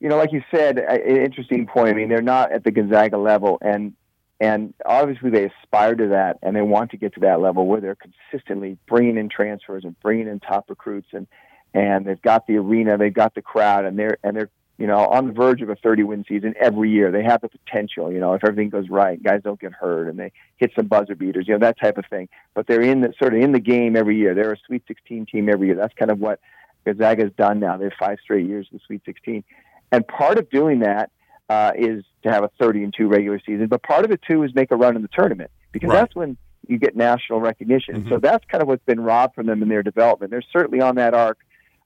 you 0.00 0.08
know 0.08 0.16
like 0.16 0.32
you 0.32 0.42
said, 0.50 0.78
an 0.78 1.16
interesting 1.16 1.66
point. 1.66 1.90
I 1.90 1.92
mean, 1.94 2.08
they're 2.08 2.22
not 2.22 2.52
at 2.52 2.64
the 2.64 2.70
Gonzaga 2.70 3.18
level, 3.18 3.58
and 3.60 3.94
and 4.40 4.72
obviously 4.86 5.30
they 5.30 5.44
aspire 5.44 5.94
to 5.94 6.08
that, 6.08 6.38
and 6.42 6.56
they 6.56 6.62
want 6.62 6.90
to 6.92 6.96
get 6.96 7.14
to 7.14 7.20
that 7.20 7.40
level 7.40 7.66
where 7.66 7.80
they're 7.80 7.96
consistently 7.96 8.78
bringing 8.88 9.18
in 9.18 9.28
transfers 9.28 9.84
and 9.84 9.98
bringing 10.00 10.26
in 10.26 10.40
top 10.40 10.70
recruits, 10.70 11.08
and 11.12 11.26
and 11.74 12.06
they've 12.06 12.22
got 12.22 12.46
the 12.46 12.56
arena, 12.56 12.96
they've 12.96 13.14
got 13.14 13.34
the 13.34 13.42
crowd, 13.42 13.84
and 13.84 13.98
they're 13.98 14.18
and 14.24 14.34
they're 14.34 14.50
you 14.78 14.86
know 14.86 15.06
on 15.06 15.26
the 15.26 15.32
verge 15.34 15.60
of 15.60 15.68
a 15.68 15.76
30 15.76 16.04
win 16.04 16.24
season 16.26 16.54
every 16.58 16.90
year. 16.90 17.12
They 17.12 17.22
have 17.22 17.42
the 17.42 17.50
potential, 17.50 18.10
you 18.10 18.18
know, 18.18 18.32
if 18.32 18.42
everything 18.42 18.70
goes 18.70 18.88
right, 18.88 19.22
guys 19.22 19.42
don't 19.44 19.60
get 19.60 19.72
hurt, 19.72 20.08
and 20.08 20.18
they 20.18 20.32
hit 20.56 20.72
some 20.74 20.86
buzzer 20.86 21.14
beaters, 21.14 21.46
you 21.46 21.52
know, 21.52 21.60
that 21.60 21.78
type 21.78 21.98
of 21.98 22.06
thing. 22.06 22.30
But 22.54 22.66
they're 22.66 22.80
in 22.80 23.02
the 23.02 23.12
sort 23.18 23.34
of 23.34 23.40
in 23.42 23.52
the 23.52 23.60
game 23.60 23.94
every 23.94 24.16
year. 24.16 24.34
They're 24.34 24.52
a 24.52 24.58
Sweet 24.66 24.84
16 24.88 25.26
team 25.26 25.50
every 25.50 25.66
year. 25.66 25.76
That's 25.76 25.94
kind 25.94 26.10
of 26.10 26.18
what 26.18 26.40
Gonzaga's 26.86 27.32
done 27.36 27.60
now. 27.60 27.76
They're 27.76 27.92
five 27.98 28.18
straight 28.22 28.46
years 28.46 28.68
in 28.72 28.78
the 28.78 28.82
Sweet 28.86 29.02
16, 29.04 29.44
and 29.92 30.06
part 30.06 30.38
of 30.38 30.48
doing 30.50 30.80
that 30.80 31.10
uh, 31.48 31.72
is 31.76 32.04
to 32.22 32.30
have 32.30 32.44
a 32.44 32.50
30 32.60 32.84
and 32.84 32.94
two 32.96 33.08
regular 33.08 33.40
season. 33.44 33.66
But 33.66 33.82
part 33.82 34.04
of 34.04 34.10
it 34.10 34.20
too 34.22 34.42
is 34.44 34.54
make 34.54 34.70
a 34.70 34.76
run 34.76 34.96
in 34.96 35.02
the 35.02 35.08
tournament 35.08 35.50
because 35.72 35.88
right. 35.88 36.00
that's 36.00 36.14
when 36.14 36.36
you 36.68 36.78
get 36.78 36.96
national 36.96 37.40
recognition. 37.40 37.96
Mm-hmm. 37.96 38.08
So 38.08 38.18
that's 38.18 38.44
kind 38.46 38.62
of 38.62 38.68
what's 38.68 38.84
been 38.84 39.00
robbed 39.00 39.34
from 39.34 39.46
them 39.46 39.62
in 39.62 39.68
their 39.68 39.82
development. 39.82 40.30
They're 40.30 40.42
certainly 40.52 40.80
on 40.80 40.94
that 40.96 41.14
arc 41.14 41.38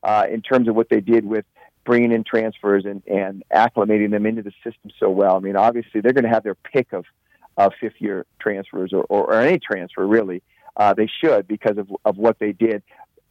uh, 0.02 0.26
in 0.30 0.42
terms 0.42 0.68
of 0.68 0.74
what 0.74 0.88
they 0.90 1.00
did 1.00 1.24
with 1.24 1.46
bringing 1.84 2.12
in 2.12 2.24
transfers 2.24 2.84
and, 2.84 3.02
and 3.06 3.42
acclimating 3.52 4.10
them 4.10 4.26
into 4.26 4.42
the 4.42 4.52
system 4.62 4.90
so 4.98 5.10
well. 5.10 5.36
I 5.36 5.40
mean, 5.40 5.56
obviously 5.56 6.00
they're 6.00 6.12
going 6.12 6.24
to 6.24 6.30
have 6.30 6.42
their 6.42 6.54
pick 6.54 6.92
of, 6.92 7.04
of 7.56 7.72
fifth 7.80 8.00
year 8.00 8.26
transfers 8.40 8.92
or, 8.92 9.04
or, 9.08 9.32
or 9.32 9.40
any 9.40 9.58
transfer 9.58 10.06
really. 10.06 10.42
Uh, 10.76 10.92
they 10.92 11.08
should 11.22 11.46
because 11.46 11.78
of, 11.78 11.88
of 12.04 12.16
what 12.16 12.38
they 12.38 12.52
did 12.52 12.82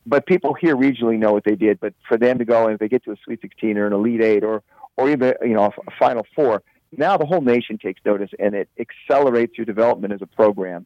but 0.06 0.26
people 0.26 0.54
here 0.54 0.76
regionally 0.76 1.18
know 1.18 1.32
what 1.32 1.44
they 1.44 1.56
did. 1.56 1.80
But 1.80 1.94
for 2.08 2.18
them 2.18 2.38
to 2.40 2.46
go 2.46 2.66
and 2.66 2.74
if 2.74 2.80
they 2.80 2.90
get 2.90 3.04
to 3.06 3.12
a 3.12 3.16
Sweet 3.24 3.42
16 3.42 3.78
or 3.78 3.88
an 3.88 3.94
Elite 3.94 4.22
Eight 4.22 4.44
or 4.44 4.64
or 4.96 5.10
even 5.10 5.34
you 5.42 5.54
know 5.54 5.66
a 5.66 5.92
Final 5.98 6.26
Four, 6.36 6.64
now 6.92 7.18
the 7.18 7.26
whole 7.26 7.42
nation 7.42 7.78
takes 7.78 8.02
notice 8.06 8.30
and 8.40 8.54
it 8.54 8.70
accelerates 8.80 9.58
your 9.58 9.66
development 9.66 10.14
as 10.14 10.22
a 10.22 10.28
program, 10.28 10.86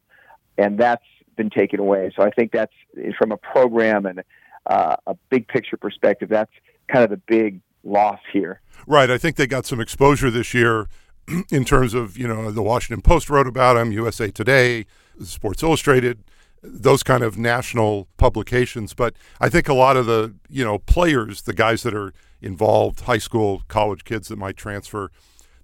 and 0.56 0.78
that's 0.78 1.04
been 1.36 1.50
taken 1.50 1.80
away. 1.80 2.12
So 2.16 2.22
I 2.22 2.30
think 2.30 2.52
that's 2.52 2.72
from 3.16 3.32
a 3.32 3.36
program 3.36 4.06
and 4.06 4.22
uh, 4.66 4.96
a 5.06 5.14
big 5.30 5.48
picture 5.48 5.76
perspective. 5.76 6.28
That's 6.28 6.52
kind 6.88 7.04
of 7.04 7.10
the 7.10 7.20
big 7.26 7.60
loss 7.84 8.20
here. 8.32 8.60
Right. 8.86 9.10
I 9.10 9.18
think 9.18 9.36
they 9.36 9.46
got 9.46 9.66
some 9.66 9.80
exposure 9.80 10.30
this 10.30 10.54
year 10.54 10.88
in 11.50 11.64
terms 11.64 11.94
of 11.94 12.16
you 12.16 12.26
know 12.26 12.50
the 12.50 12.62
Washington 12.62 13.02
Post 13.02 13.28
wrote 13.30 13.46
about 13.46 13.74
them, 13.74 13.92
USA 13.92 14.30
Today, 14.30 14.86
Sports 15.22 15.62
Illustrated 15.62 16.22
those 16.62 17.02
kind 17.02 17.22
of 17.22 17.38
national 17.38 18.08
publications. 18.16 18.94
But 18.94 19.14
I 19.40 19.48
think 19.48 19.68
a 19.68 19.74
lot 19.74 19.96
of 19.96 20.06
the 20.06 20.34
you 20.48 20.64
know 20.64 20.78
players, 20.78 21.42
the 21.42 21.54
guys 21.54 21.82
that 21.82 21.94
are 21.94 22.12
involved, 22.40 23.00
high 23.00 23.18
school, 23.18 23.62
college 23.68 24.04
kids 24.04 24.28
that 24.28 24.38
might 24.38 24.56
transfer, 24.56 25.10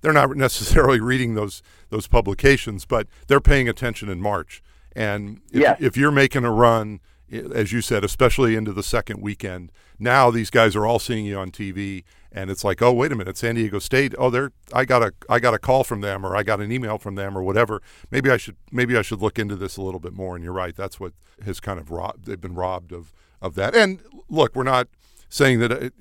they're 0.00 0.12
not 0.12 0.30
necessarily 0.36 1.00
reading 1.00 1.34
those 1.34 1.62
those 1.90 2.06
publications, 2.06 2.84
but 2.84 3.06
they're 3.26 3.40
paying 3.40 3.68
attention 3.68 4.08
in 4.08 4.20
March. 4.20 4.62
And 4.96 5.40
if, 5.50 5.60
if 5.80 5.96
you're 5.96 6.12
making 6.12 6.44
a 6.44 6.52
run, 6.52 7.00
as 7.30 7.72
you 7.72 7.80
said, 7.80 8.04
especially 8.04 8.54
into 8.54 8.72
the 8.72 8.82
second 8.82 9.20
weekend, 9.20 9.72
now 9.98 10.30
these 10.30 10.50
guys 10.50 10.76
are 10.76 10.86
all 10.86 11.00
seeing 11.00 11.24
you 11.24 11.36
on 11.36 11.50
TV 11.50 12.04
and 12.34 12.50
it's 12.50 12.64
like, 12.64 12.82
oh, 12.82 12.92
wait 12.92 13.12
a 13.12 13.14
minute, 13.14 13.38
San 13.38 13.54
Diego 13.54 13.78
State. 13.78 14.12
Oh, 14.18 14.28
they're 14.28 14.50
I 14.72 14.84
got 14.84 15.02
a 15.02 15.12
I 15.28 15.38
got 15.38 15.54
a 15.54 15.58
call 15.58 15.84
from 15.84 16.00
them, 16.00 16.26
or 16.26 16.36
I 16.36 16.42
got 16.42 16.60
an 16.60 16.72
email 16.72 16.98
from 16.98 17.14
them, 17.14 17.38
or 17.38 17.42
whatever. 17.42 17.80
Maybe 18.10 18.28
I 18.28 18.36
should 18.36 18.56
maybe 18.72 18.96
I 18.96 19.02
should 19.02 19.22
look 19.22 19.38
into 19.38 19.54
this 19.54 19.76
a 19.76 19.82
little 19.82 20.00
bit 20.00 20.12
more. 20.12 20.34
And 20.34 20.44
you're 20.44 20.52
right, 20.52 20.74
that's 20.74 20.98
what 20.98 21.12
has 21.44 21.60
kind 21.60 21.78
of 21.78 21.90
robbed. 21.90 22.26
They've 22.26 22.40
been 22.40 22.56
robbed 22.56 22.92
of 22.92 23.12
of 23.40 23.54
that. 23.54 23.76
And 23.76 24.00
look, 24.28 24.56
we're 24.56 24.64
not 24.64 24.88
saying 25.28 25.60
that 25.60 25.70
it, 25.70 25.94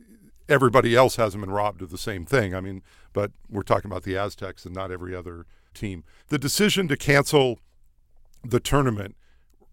everybody 0.49 0.95
else 0.95 1.17
hasn't 1.17 1.41
been 1.41 1.53
robbed 1.53 1.83
of 1.83 1.91
the 1.91 1.97
same 1.97 2.25
thing. 2.25 2.55
I 2.55 2.61
mean, 2.61 2.81
but 3.13 3.31
we're 3.47 3.61
talking 3.61 3.89
about 3.89 4.03
the 4.03 4.17
Aztecs 4.17 4.65
and 4.65 4.73
not 4.73 4.91
every 4.91 5.15
other 5.15 5.45
team. 5.75 6.03
The 6.29 6.39
decision 6.39 6.87
to 6.87 6.97
cancel 6.97 7.59
the 8.43 8.59
tournament. 8.59 9.15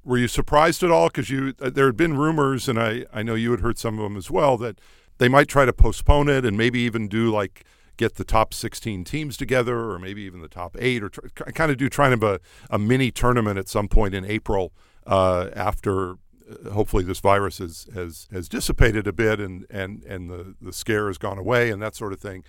Were 0.05 0.19
you 0.19 0.29
surprised 0.29 0.83
at 0.83 0.91
all? 0.91 1.09
Because 1.09 1.31
you 1.31 1.55
uh, 1.61 1.71
there 1.71 1.87
had 1.87 1.97
been 1.97 2.17
rumors, 2.17 2.69
and 2.69 2.79
I, 2.79 3.07
I 3.13 3.23
know 3.23 3.35
you 3.35 3.51
had 3.51 3.61
heard 3.61 3.79
some 3.79 3.99
of 3.99 4.03
them 4.03 4.17
as 4.17 4.31
well 4.31 4.57
that 4.59 4.79
they 5.21 5.29
might 5.29 5.49
try 5.49 5.67
to 5.67 5.73
postpone 5.73 6.31
it 6.31 6.47
and 6.47 6.57
maybe 6.57 6.81
even 6.81 7.07
do 7.07 7.31
like 7.31 7.65
get 7.99 8.15
the 8.15 8.25
top 8.25 8.55
16 8.55 9.05
teams 9.05 9.37
together 9.37 9.91
or 9.91 9.99
maybe 9.99 10.23
even 10.23 10.41
the 10.41 10.49
top 10.49 10.75
eight 10.79 11.03
or 11.03 11.11
try, 11.11 11.53
kind 11.53 11.71
of 11.71 11.77
do 11.77 11.91
trying 11.91 12.19
to 12.19 12.27
a, 12.27 12.41
a 12.71 12.79
mini 12.79 13.11
tournament 13.11 13.59
at 13.59 13.69
some 13.69 13.87
point 13.87 14.15
in 14.15 14.25
April 14.25 14.73
uh, 15.07 15.51
after 15.55 16.13
uh, 16.13 16.71
hopefully 16.73 17.05
this 17.05 17.21
virus 17.21 17.59
has, 17.59 17.87
has, 17.93 18.29
has 18.33 18.49
dissipated 18.49 19.07
a 19.07 19.13
bit 19.13 19.39
and, 19.41 19.67
and, 19.69 20.03
and 20.05 20.31
the, 20.31 20.55
the 20.59 20.73
scare 20.73 21.09
has 21.09 21.19
gone 21.19 21.37
away 21.37 21.71
and 21.71 21.83
that 21.83 21.95
sort 21.95 22.15
of 22.15 22.19
thing. 22.19 22.43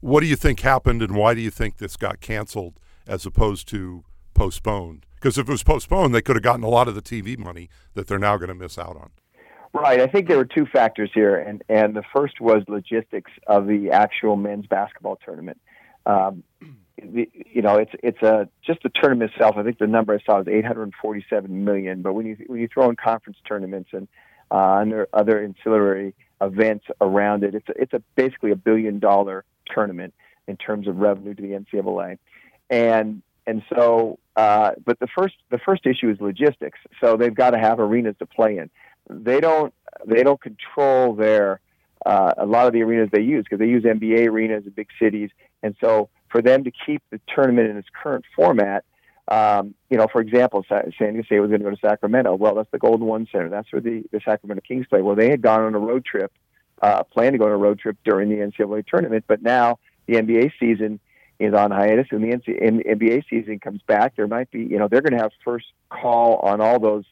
What 0.00 0.20
do 0.20 0.26
you 0.26 0.36
think 0.36 0.60
happened 0.60 1.00
and 1.00 1.16
why 1.16 1.32
do 1.32 1.40
you 1.40 1.50
think 1.50 1.78
this 1.78 1.96
got 1.96 2.20
canceled 2.20 2.78
as 3.06 3.24
opposed 3.24 3.66
to 3.68 4.04
postponed? 4.34 5.06
Because 5.14 5.38
if 5.38 5.48
it 5.48 5.52
was 5.52 5.62
postponed, 5.62 6.14
they 6.14 6.20
could 6.20 6.36
have 6.36 6.42
gotten 6.42 6.64
a 6.64 6.68
lot 6.68 6.86
of 6.86 6.94
the 6.94 7.00
TV 7.00 7.38
money 7.38 7.70
that 7.94 8.08
they're 8.08 8.18
now 8.18 8.36
going 8.36 8.48
to 8.48 8.54
miss 8.54 8.76
out 8.76 8.98
on. 8.98 9.12
Right. 9.74 10.00
I 10.00 10.06
think 10.06 10.28
there 10.28 10.36
were 10.36 10.44
two 10.44 10.66
factors 10.66 11.10
here, 11.14 11.36
and 11.36 11.64
and 11.68 11.96
the 11.96 12.02
first 12.14 12.40
was 12.40 12.62
logistics 12.68 13.30
of 13.46 13.66
the 13.66 13.90
actual 13.90 14.36
men's 14.36 14.66
basketball 14.66 15.18
tournament. 15.24 15.58
Um, 16.04 16.42
the, 17.02 17.28
you 17.50 17.62
know, 17.62 17.78
it's 17.78 17.92
it's 18.02 18.20
a 18.22 18.48
just 18.66 18.82
the 18.82 18.90
tournament 18.90 19.32
itself. 19.32 19.56
I 19.56 19.62
think 19.62 19.78
the 19.78 19.86
number 19.86 20.14
I 20.14 20.22
saw 20.24 20.40
is 20.40 20.48
847 20.48 21.64
million. 21.64 22.02
But 22.02 22.12
when 22.12 22.26
you 22.26 22.36
when 22.48 22.60
you 22.60 22.68
throw 22.68 22.90
in 22.90 22.96
conference 22.96 23.38
tournaments 23.48 23.90
and 23.92 24.08
uh, 24.50 24.80
and 24.80 25.06
other 25.14 25.42
ancillary 25.42 26.14
events 26.42 26.84
around 27.00 27.42
it, 27.42 27.54
it's 27.54 27.68
a, 27.70 27.80
it's 27.80 27.92
a 27.94 28.02
basically 28.14 28.50
a 28.50 28.56
billion 28.56 28.98
dollar 28.98 29.42
tournament 29.66 30.12
in 30.46 30.58
terms 30.58 30.86
of 30.86 30.96
revenue 30.96 31.32
to 31.32 31.40
the 31.40 31.52
NCAA, 31.52 32.18
and 32.68 33.22
and 33.46 33.62
so. 33.74 34.18
Uh, 34.34 34.70
but 34.86 34.98
the 34.98 35.06
first 35.14 35.34
the 35.50 35.58
first 35.58 35.84
issue 35.84 36.08
is 36.08 36.18
logistics. 36.18 36.78
So 37.02 37.18
they've 37.18 37.34
got 37.34 37.50
to 37.50 37.58
have 37.58 37.80
arenas 37.80 38.16
to 38.18 38.24
play 38.24 38.56
in 38.56 38.70
they 39.08 39.40
don't 39.40 39.74
they 40.06 40.22
don't 40.22 40.40
control 40.40 41.14
their 41.14 41.60
uh, 42.04 42.32
a 42.36 42.46
lot 42.46 42.66
of 42.66 42.72
the 42.72 42.82
arenas 42.82 43.10
they 43.12 43.22
use 43.22 43.44
because 43.44 43.58
they 43.58 43.68
use 43.68 43.84
NBA 43.84 44.28
arenas 44.28 44.64
in 44.66 44.72
big 44.72 44.88
cities, 45.00 45.30
and 45.62 45.76
so 45.80 46.08
for 46.30 46.42
them 46.42 46.64
to 46.64 46.70
keep 46.70 47.02
the 47.10 47.20
tournament 47.32 47.68
in 47.70 47.76
its 47.76 47.88
current 48.02 48.24
format, 48.34 48.84
um, 49.28 49.74
you 49.90 49.96
know, 49.96 50.08
for 50.10 50.20
example, 50.20 50.64
San 50.68 50.90
Diego 50.90 51.40
was 51.40 51.48
going 51.48 51.60
to 51.60 51.64
go 51.64 51.70
to 51.70 51.76
Sacramento. 51.76 52.34
Well, 52.34 52.54
that's 52.54 52.70
the 52.72 52.78
Golden 52.78 53.06
One 53.06 53.28
Center. 53.30 53.48
That's 53.50 53.70
where 53.72 53.80
the, 53.80 54.02
the 54.10 54.20
Sacramento 54.24 54.62
Kings 54.66 54.86
play. 54.86 55.02
Well, 55.02 55.14
they 55.14 55.30
had 55.30 55.42
gone 55.42 55.60
on 55.60 55.74
a 55.74 55.78
road 55.78 56.04
trip, 56.04 56.32
uh, 56.80 57.04
planned 57.04 57.34
to 57.34 57.38
go 57.38 57.46
on 57.46 57.52
a 57.52 57.56
road 57.56 57.78
trip 57.78 57.98
during 58.04 58.30
the 58.30 58.36
NCAA 58.36 58.86
tournament, 58.86 59.24
but 59.28 59.42
now 59.42 59.78
the 60.06 60.14
NBA 60.14 60.52
season 60.58 60.98
is 61.38 61.54
on 61.54 61.70
hiatus 61.70 62.06
and 62.10 62.22
the 62.22 62.36
NBA 62.36 63.24
season 63.28 63.58
comes 63.58 63.80
back, 63.86 64.16
there 64.16 64.28
might 64.28 64.50
be, 64.50 64.60
you 64.60 64.78
know, 64.78 64.88
they're 64.88 65.00
going 65.00 65.16
to 65.16 65.22
have 65.22 65.32
first 65.44 65.66
call 65.90 66.36
on 66.36 66.60
all 66.60 66.78
those 66.78 67.04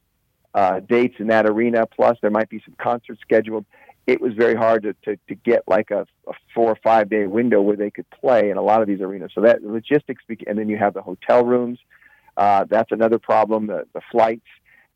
uh, 0.54 0.80
dates 0.80 1.16
in 1.18 1.28
that 1.28 1.46
arena. 1.46 1.86
Plus, 1.86 2.18
there 2.20 2.30
might 2.30 2.48
be 2.48 2.62
some 2.64 2.74
concerts 2.78 3.20
scheduled. 3.20 3.64
It 4.06 4.20
was 4.20 4.32
very 4.34 4.54
hard 4.54 4.82
to, 4.84 4.94
to, 5.04 5.16
to 5.28 5.34
get 5.34 5.62
like 5.68 5.90
a, 5.90 6.06
a 6.26 6.32
four 6.54 6.70
or 6.70 6.78
five 6.82 7.08
day 7.08 7.26
window 7.26 7.60
where 7.60 7.76
they 7.76 7.90
could 7.90 8.08
play 8.10 8.50
in 8.50 8.56
a 8.56 8.62
lot 8.62 8.82
of 8.82 8.88
these 8.88 9.00
arenas. 9.00 9.32
So 9.34 9.42
that 9.42 9.62
logistics, 9.62 10.24
and 10.46 10.58
then 10.58 10.68
you 10.68 10.78
have 10.78 10.94
the 10.94 11.02
hotel 11.02 11.44
rooms. 11.44 11.78
Uh, 12.36 12.64
that's 12.68 12.90
another 12.90 13.18
problem. 13.18 13.66
The, 13.66 13.86
the 13.92 14.00
flights, 14.10 14.46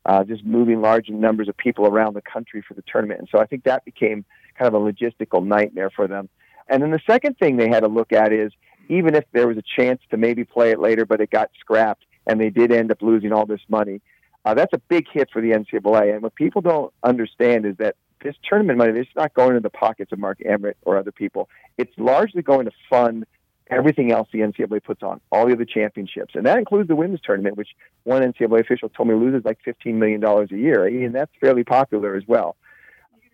uh, 0.05 0.23
just 0.23 0.43
moving 0.43 0.81
large 0.81 1.09
numbers 1.09 1.47
of 1.47 1.55
people 1.57 1.85
around 1.85 2.15
the 2.15 2.21
country 2.21 2.63
for 2.67 2.73
the 2.73 2.83
tournament. 2.91 3.19
And 3.19 3.29
so 3.31 3.39
I 3.39 3.45
think 3.45 3.63
that 3.63 3.85
became 3.85 4.25
kind 4.57 4.73
of 4.73 4.81
a 4.81 4.91
logistical 4.91 5.45
nightmare 5.45 5.89
for 5.89 6.07
them. 6.07 6.29
And 6.67 6.81
then 6.81 6.91
the 6.91 7.01
second 7.07 7.37
thing 7.37 7.57
they 7.57 7.69
had 7.69 7.81
to 7.81 7.87
look 7.87 8.11
at 8.11 8.33
is 8.33 8.51
even 8.89 9.15
if 9.15 9.23
there 9.31 9.47
was 9.47 9.57
a 9.57 9.63
chance 9.63 10.01
to 10.11 10.17
maybe 10.17 10.43
play 10.43 10.71
it 10.71 10.79
later, 10.79 11.05
but 11.05 11.21
it 11.21 11.29
got 11.29 11.49
scrapped 11.59 12.03
and 12.27 12.39
they 12.39 12.49
did 12.49 12.71
end 12.71 12.91
up 12.91 13.01
losing 13.01 13.31
all 13.31 13.45
this 13.45 13.61
money, 13.69 14.01
uh, 14.45 14.53
that's 14.53 14.73
a 14.73 14.77
big 14.77 15.07
hit 15.11 15.29
for 15.33 15.41
the 15.41 15.49
NCAA. 15.51 16.13
And 16.13 16.21
what 16.21 16.35
people 16.35 16.61
don't 16.61 16.93
understand 17.03 17.65
is 17.65 17.75
that 17.77 17.95
this 18.23 18.35
tournament 18.47 18.77
money, 18.77 18.99
is 18.99 19.07
not 19.15 19.33
going 19.33 19.55
in 19.55 19.63
the 19.63 19.69
pockets 19.69 20.11
of 20.11 20.19
Mark 20.19 20.39
Emmert 20.45 20.77
or 20.83 20.97
other 20.97 21.11
people. 21.11 21.49
It's 21.77 21.91
largely 21.97 22.41
going 22.41 22.65
to 22.65 22.71
fund 22.89 23.25
everything 23.67 24.11
else 24.11 24.27
the 24.31 24.39
NCAA 24.39 24.83
puts 24.83 25.01
on, 25.01 25.19
all 25.31 25.47
the 25.47 25.53
other 25.53 25.65
championships. 25.65 26.35
And 26.35 26.45
that 26.45 26.57
includes 26.57 26.87
the 26.87 26.95
women's 26.95 27.21
tournament, 27.21 27.57
which 27.57 27.69
one 28.03 28.21
NCAA 28.21 28.61
official 28.61 28.89
told 28.89 29.09
me 29.09 29.15
loses 29.15 29.43
like 29.43 29.59
$15 29.65 29.95
million 29.95 30.23
a 30.23 30.45
year. 30.55 30.85
And 30.85 31.13
that's 31.13 31.31
fairly 31.41 31.63
popular 31.63 32.15
as 32.15 32.23
well. 32.27 32.55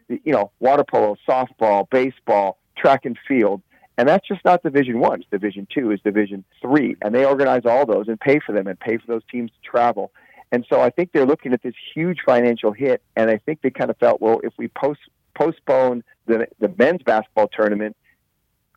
You 0.07 0.31
know, 0.31 0.51
water 0.59 0.83
polo, 0.83 1.17
softball, 1.27 1.89
baseball, 1.89 2.57
track 2.77 3.05
and 3.05 3.17
field. 3.27 3.61
And 3.97 4.07
that's 4.07 4.27
just 4.27 4.43
not 4.45 4.63
Division 4.63 4.99
One. 4.99 5.21
It's 5.21 5.29
Division 5.29 5.67
Two, 5.73 5.91
is 5.91 5.99
Division 6.01 6.43
Three, 6.61 6.95
and 7.01 7.13
they 7.13 7.25
organize 7.25 7.63
all 7.65 7.85
those 7.85 8.07
and 8.07 8.19
pay 8.19 8.39
for 8.39 8.53
them 8.53 8.65
and 8.67 8.79
pay 8.79 8.97
for 8.97 9.05
those 9.05 9.21
teams 9.29 9.51
to 9.51 9.69
travel. 9.69 10.11
And 10.51 10.65
so 10.69 10.81
I 10.81 10.89
think 10.89 11.11
they're 11.11 11.25
looking 11.25 11.53
at 11.53 11.63
this 11.63 11.75
huge 11.93 12.19
financial 12.25 12.71
hit, 12.71 13.01
and 13.15 13.29
I 13.29 13.37
think 13.37 13.61
they 13.61 13.69
kind 13.69 13.89
of 13.89 13.97
felt, 13.97 14.21
well, 14.21 14.41
if 14.43 14.53
we 14.57 14.67
post, 14.67 14.99
postpone 15.33 16.03
the 16.25 16.47
the 16.59 16.73
men's 16.77 17.01
basketball 17.03 17.47
tournament, 17.47 17.95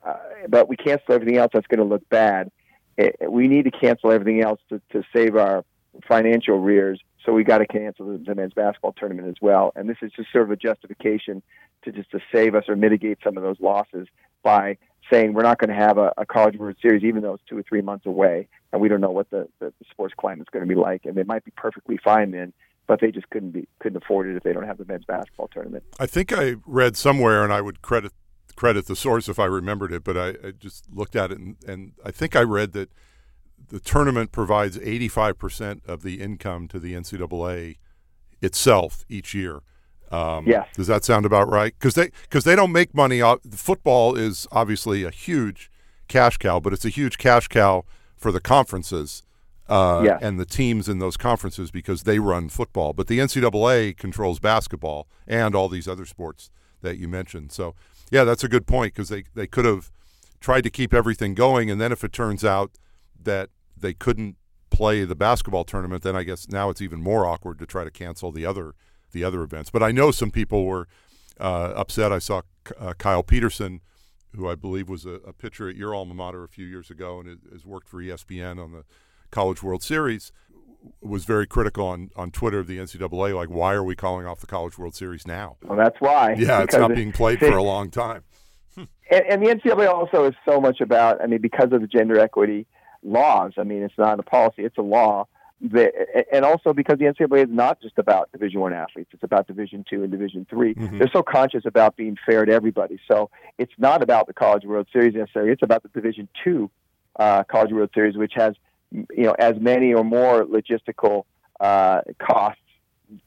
uh, 0.07 0.15
but 0.49 0.69
we 0.69 0.77
cancel 0.77 1.15
everything 1.15 1.37
else, 1.37 1.51
that's 1.53 1.67
going 1.67 1.79
to 1.79 1.85
look 1.85 2.09
bad. 2.09 2.51
It, 2.97 3.17
we 3.29 3.49
need 3.49 3.65
to 3.65 3.73
cancel 3.73 4.13
everything 4.13 4.41
else 4.41 4.61
to, 4.69 4.81
to 4.93 5.03
save 5.13 5.37
our 5.37 5.65
financial 6.07 6.59
rears. 6.61 7.01
So 7.25 7.33
we 7.33 7.43
got 7.43 7.59
to 7.59 7.67
cancel 7.67 8.07
the, 8.07 8.19
the 8.19 8.35
men's 8.35 8.53
basketball 8.53 8.93
tournament 8.93 9.29
as 9.29 9.37
well. 9.41 9.73
And 9.75 9.89
this 9.89 9.97
is 10.03 10.13
just 10.13 10.31
sort 10.31 10.45
of 10.45 10.51
a 10.51 10.57
justification 10.57 11.43
to 11.83 11.93
just 11.93 12.11
to 12.13 12.21
save 12.33 12.55
us 12.55 12.65
or 12.69 12.77
mitigate 12.77 13.19
some 13.25 13.37
of 13.37 13.43
those 13.43 13.59
losses 13.61 14.07
by 14.45 14.79
saying 15.11 15.35
we're 15.35 15.43
not 15.43 15.59
going 15.59 15.71
to 15.71 15.75
have 15.75 15.99
a, 15.99 16.13
a 16.17 16.25
College 16.25 16.57
World 16.57 16.77
Series, 16.81 17.03
even 17.03 17.23
though 17.23 17.35
it's 17.35 17.43
two 17.49 17.59
or 17.59 17.63
three 17.63 17.83
months 17.83 18.07
away, 18.07 18.47
and 18.73 18.81
we 18.81 18.89
don't 18.89 19.01
know 19.01 19.11
what 19.11 19.29
the, 19.31 19.49
the, 19.59 19.73
the 19.79 19.85
sports 19.91 20.15
climate 20.17 20.43
is 20.43 20.53
going 20.53 20.67
to 20.67 20.73
be 20.73 20.79
like. 20.79 21.05
And 21.05 21.17
they 21.17 21.25
might 21.25 21.45
be 21.45 21.51
perfectly 21.57 21.99
fine 22.03 22.31
then, 22.31 22.53
but 22.87 23.01
they 23.01 23.11
just 23.11 23.29
couldn't 23.31 23.51
be 23.51 23.67
couldn't 23.81 24.03
afford 24.03 24.29
it 24.29 24.37
if 24.37 24.43
they 24.43 24.53
don't 24.53 24.67
have 24.67 24.79
the 24.79 24.85
men's 24.85 25.05
basketball 25.05 25.49
tournament. 25.49 25.83
I 25.99 26.07
think 26.07 26.33
I 26.33 26.57
read 26.65 26.97
somewhere, 26.97 27.43
and 27.43 27.53
I 27.53 27.61
would 27.61 27.83
credit 27.83 28.13
credit 28.57 28.87
the 28.87 28.95
source 28.95 29.29
if 29.29 29.39
I 29.39 29.47
remembered 29.47 29.93
it, 29.93 30.05
but 30.05 30.17
I, 30.17 30.29
I 30.47 30.51
just 30.53 30.87
looked 30.93 31.17
at 31.17 31.33
it, 31.33 31.39
and, 31.39 31.57
and 31.67 31.93
I 32.05 32.13
think 32.13 32.37
I 32.37 32.43
read 32.43 32.73
that 32.73 32.91
the 33.69 33.81
tournament 33.81 34.31
provides 34.31 34.79
85% 34.79 35.85
of 35.87 36.03
the 36.03 36.21
income 36.21 36.69
to 36.69 36.79
the 36.79 36.95
NCAA 36.95 37.79
itself 38.41 39.05
each 39.09 39.35
year. 39.35 39.61
Um, 40.15 40.47
yes. 40.47 40.69
Does 40.75 40.87
that 40.87 41.05
sound 41.05 41.27
about 41.27 41.49
right? 41.49 41.75
Because 41.79 41.95
they 41.95 42.11
because 42.23 42.45
they 42.45 42.55
don't 42.55 42.73
make 42.73 42.95
money. 42.95 43.21
Off, 43.21 43.41
football 43.51 44.15
is 44.17 44.47
obviously 44.53 45.03
a 45.03 45.11
huge 45.11 45.71
cash 46.09 46.37
cow, 46.37 46.61
but 46.61 46.73
it's 46.73 46.85
a 46.85 46.91
huge 46.91 47.19
cash 47.19 47.49
cow 47.49 47.85
for 48.17 48.31
the 48.31 48.41
conferences 48.41 49.23
uh, 49.69 50.03
yes. 50.05 50.21
and 50.23 50.39
the 50.39 50.45
teams 50.45 50.89
in 50.89 50.99
those 50.99 51.17
conferences 51.17 51.71
because 51.71 52.05
they 52.05 52.19
run 52.19 52.49
football. 52.49 52.93
But 52.93 53.09
the 53.09 53.19
NCAA 53.19 53.97
controls 53.97 54.39
basketball 54.39 55.09
and 55.27 55.55
all 55.55 55.69
these 55.69 55.89
other 55.89 56.05
sports 56.05 56.51
that 56.83 56.97
you 56.97 57.09
mentioned. 57.09 57.51
So 57.51 57.75
yeah, 58.11 58.23
that's 58.23 58.45
a 58.45 58.49
good 58.49 58.67
point 58.67 58.95
because 58.95 59.09
they 59.09 59.25
they 59.35 59.49
could 59.49 59.65
have 59.65 59.91
tried 60.41 60.63
to 60.63 60.71
keep 60.71 60.95
everything 60.95 61.35
going, 61.35 61.71
and 61.71 61.81
then 61.81 61.91
if 61.91 62.05
it 62.05 62.13
turns 62.13 62.45
out 62.45 62.71
that 63.21 63.51
they 63.77 63.95
couldn't 63.95 64.37
play 64.71 65.05
the 65.05 65.17
basketball 65.17 65.65
tournament, 65.65 66.03
then 66.03 66.15
I 66.15 66.23
guess 66.23 66.49
now 66.49 66.71
it's 66.71 66.83
even 66.83 67.01
more 67.01 67.27
awkward 67.27 67.59
to 67.59 67.67
try 67.67 67.83
to 67.83 67.91
cancel 67.91 68.31
the 68.31 68.47
other 68.47 68.75
the 69.15 69.25
other 69.25 69.43
events. 69.43 69.71
But 69.71 69.83
I 69.83 69.91
know 69.91 70.11
some 70.11 70.31
people 70.31 70.67
were 70.67 70.87
uh, 71.41 71.73
upset. 71.75 72.13
I 72.13 72.19
saw 72.19 72.43
uh, 72.79 72.93
Kyle 72.99 73.23
Peterson, 73.23 73.81
who 74.37 74.47
I 74.49 74.55
believe 74.55 74.91
was 74.91 75.07
a, 75.07 75.21
a, 75.27 75.33
pitcher 75.33 75.69
at 75.69 75.77
your 75.77 75.95
alma 75.95 76.13
mater 76.13 76.45
a 76.45 76.49
few 76.49 76.67
years 76.67 76.91
ago 76.91 77.21
and 77.21 77.39
has 77.51 77.65
worked 77.65 77.89
for 77.89 78.03
ESPN 78.03 78.63
on 78.63 78.73
the 78.73 78.85
College 79.31 79.63
World 79.63 79.83
Series, 79.83 80.33
was 81.01 81.25
very 81.25 81.47
critical 81.47 81.87
on, 81.87 82.11
on 82.15 82.31
Twitter 82.31 82.59
of 82.59 82.67
the 82.67 82.79
NCAA. 82.79 83.35
Like, 83.35 83.49
why 83.49 83.73
are 83.73 83.85
we 83.85 83.97
calling 83.97 84.27
off 84.27 84.41
the 84.41 84.47
College 84.47 84.77
World 84.77 84.95
Series 84.95 85.27
now? 85.27 85.57
Well, 85.63 85.79
that's 85.79 85.97
why. 85.99 86.35
Yeah, 86.39 86.63
it's 86.63 86.75
not 86.75 86.95
being 86.95 87.13
played 87.13 87.39
for 87.39 87.57
a 87.57 87.63
long 87.63 87.91
time. 87.91 88.25
and, 88.77 88.89
and 89.11 89.43
the 89.43 89.55
NCAA 89.55 89.89
also 89.89 90.27
is 90.27 90.35
so 90.47 90.61
much 90.61 90.81
about, 90.81 91.23
I 91.23 91.27
mean, 91.27 91.41
because 91.41 91.73
of 91.73 91.81
the 91.81 91.87
gender 91.87 92.19
equity 92.19 92.67
laws. 93.03 93.53
I 93.59 93.65
mean, 93.65 93.83
it's 93.83 93.99
not 93.99 94.19
a 94.19 94.23
policy; 94.23 94.63
it's 94.63 94.79
a 94.79 94.83
law 94.83 95.27
and 96.33 96.45
also 96.45 96.73
because 96.73 96.99
the 96.99 97.05
NCAA 97.07 97.45
is 97.45 97.51
not 97.51 97.81
just 97.81 97.99
about 97.99 98.31
Division 98.33 98.61
One 98.61 98.73
athletes; 98.73 99.11
it's 99.13 99.23
about 99.23 99.47
Division 99.47 99.85
Two 99.89 100.03
and 100.03 100.11
Division 100.11 100.47
3 100.51 100.73
they 100.73 100.81
mm-hmm. 100.81 100.99
They're 100.99 101.11
so 101.13 101.23
conscious 101.23 101.65
about 101.65 101.97
being 101.97 102.17
fair 102.27 102.45
to 102.45 102.53
everybody. 102.53 102.99
So 103.09 103.31
it's 103.59 103.73
not 103.79 104.03
about 104.03 104.27
the 104.27 104.35
College 104.35 104.65
World 104.65 104.87
Series 104.93 105.15
necessarily; 105.15 105.53
it's 105.53 105.63
about 105.63 105.83
the 105.83 105.89
Division 105.89 106.29
Two 106.43 106.71
uh, 107.17 107.45
College 107.45 107.73
World 107.73 107.91
Series, 107.95 108.17
which 108.17 108.33
has 108.35 108.55
you 108.93 109.25
know 109.25 109.35
as 109.39 109.55
many 109.59 109.95
or 109.95 110.05
more 110.05 110.45
logistical 110.45 111.25
uh, 111.61 112.03
costs 112.19 112.61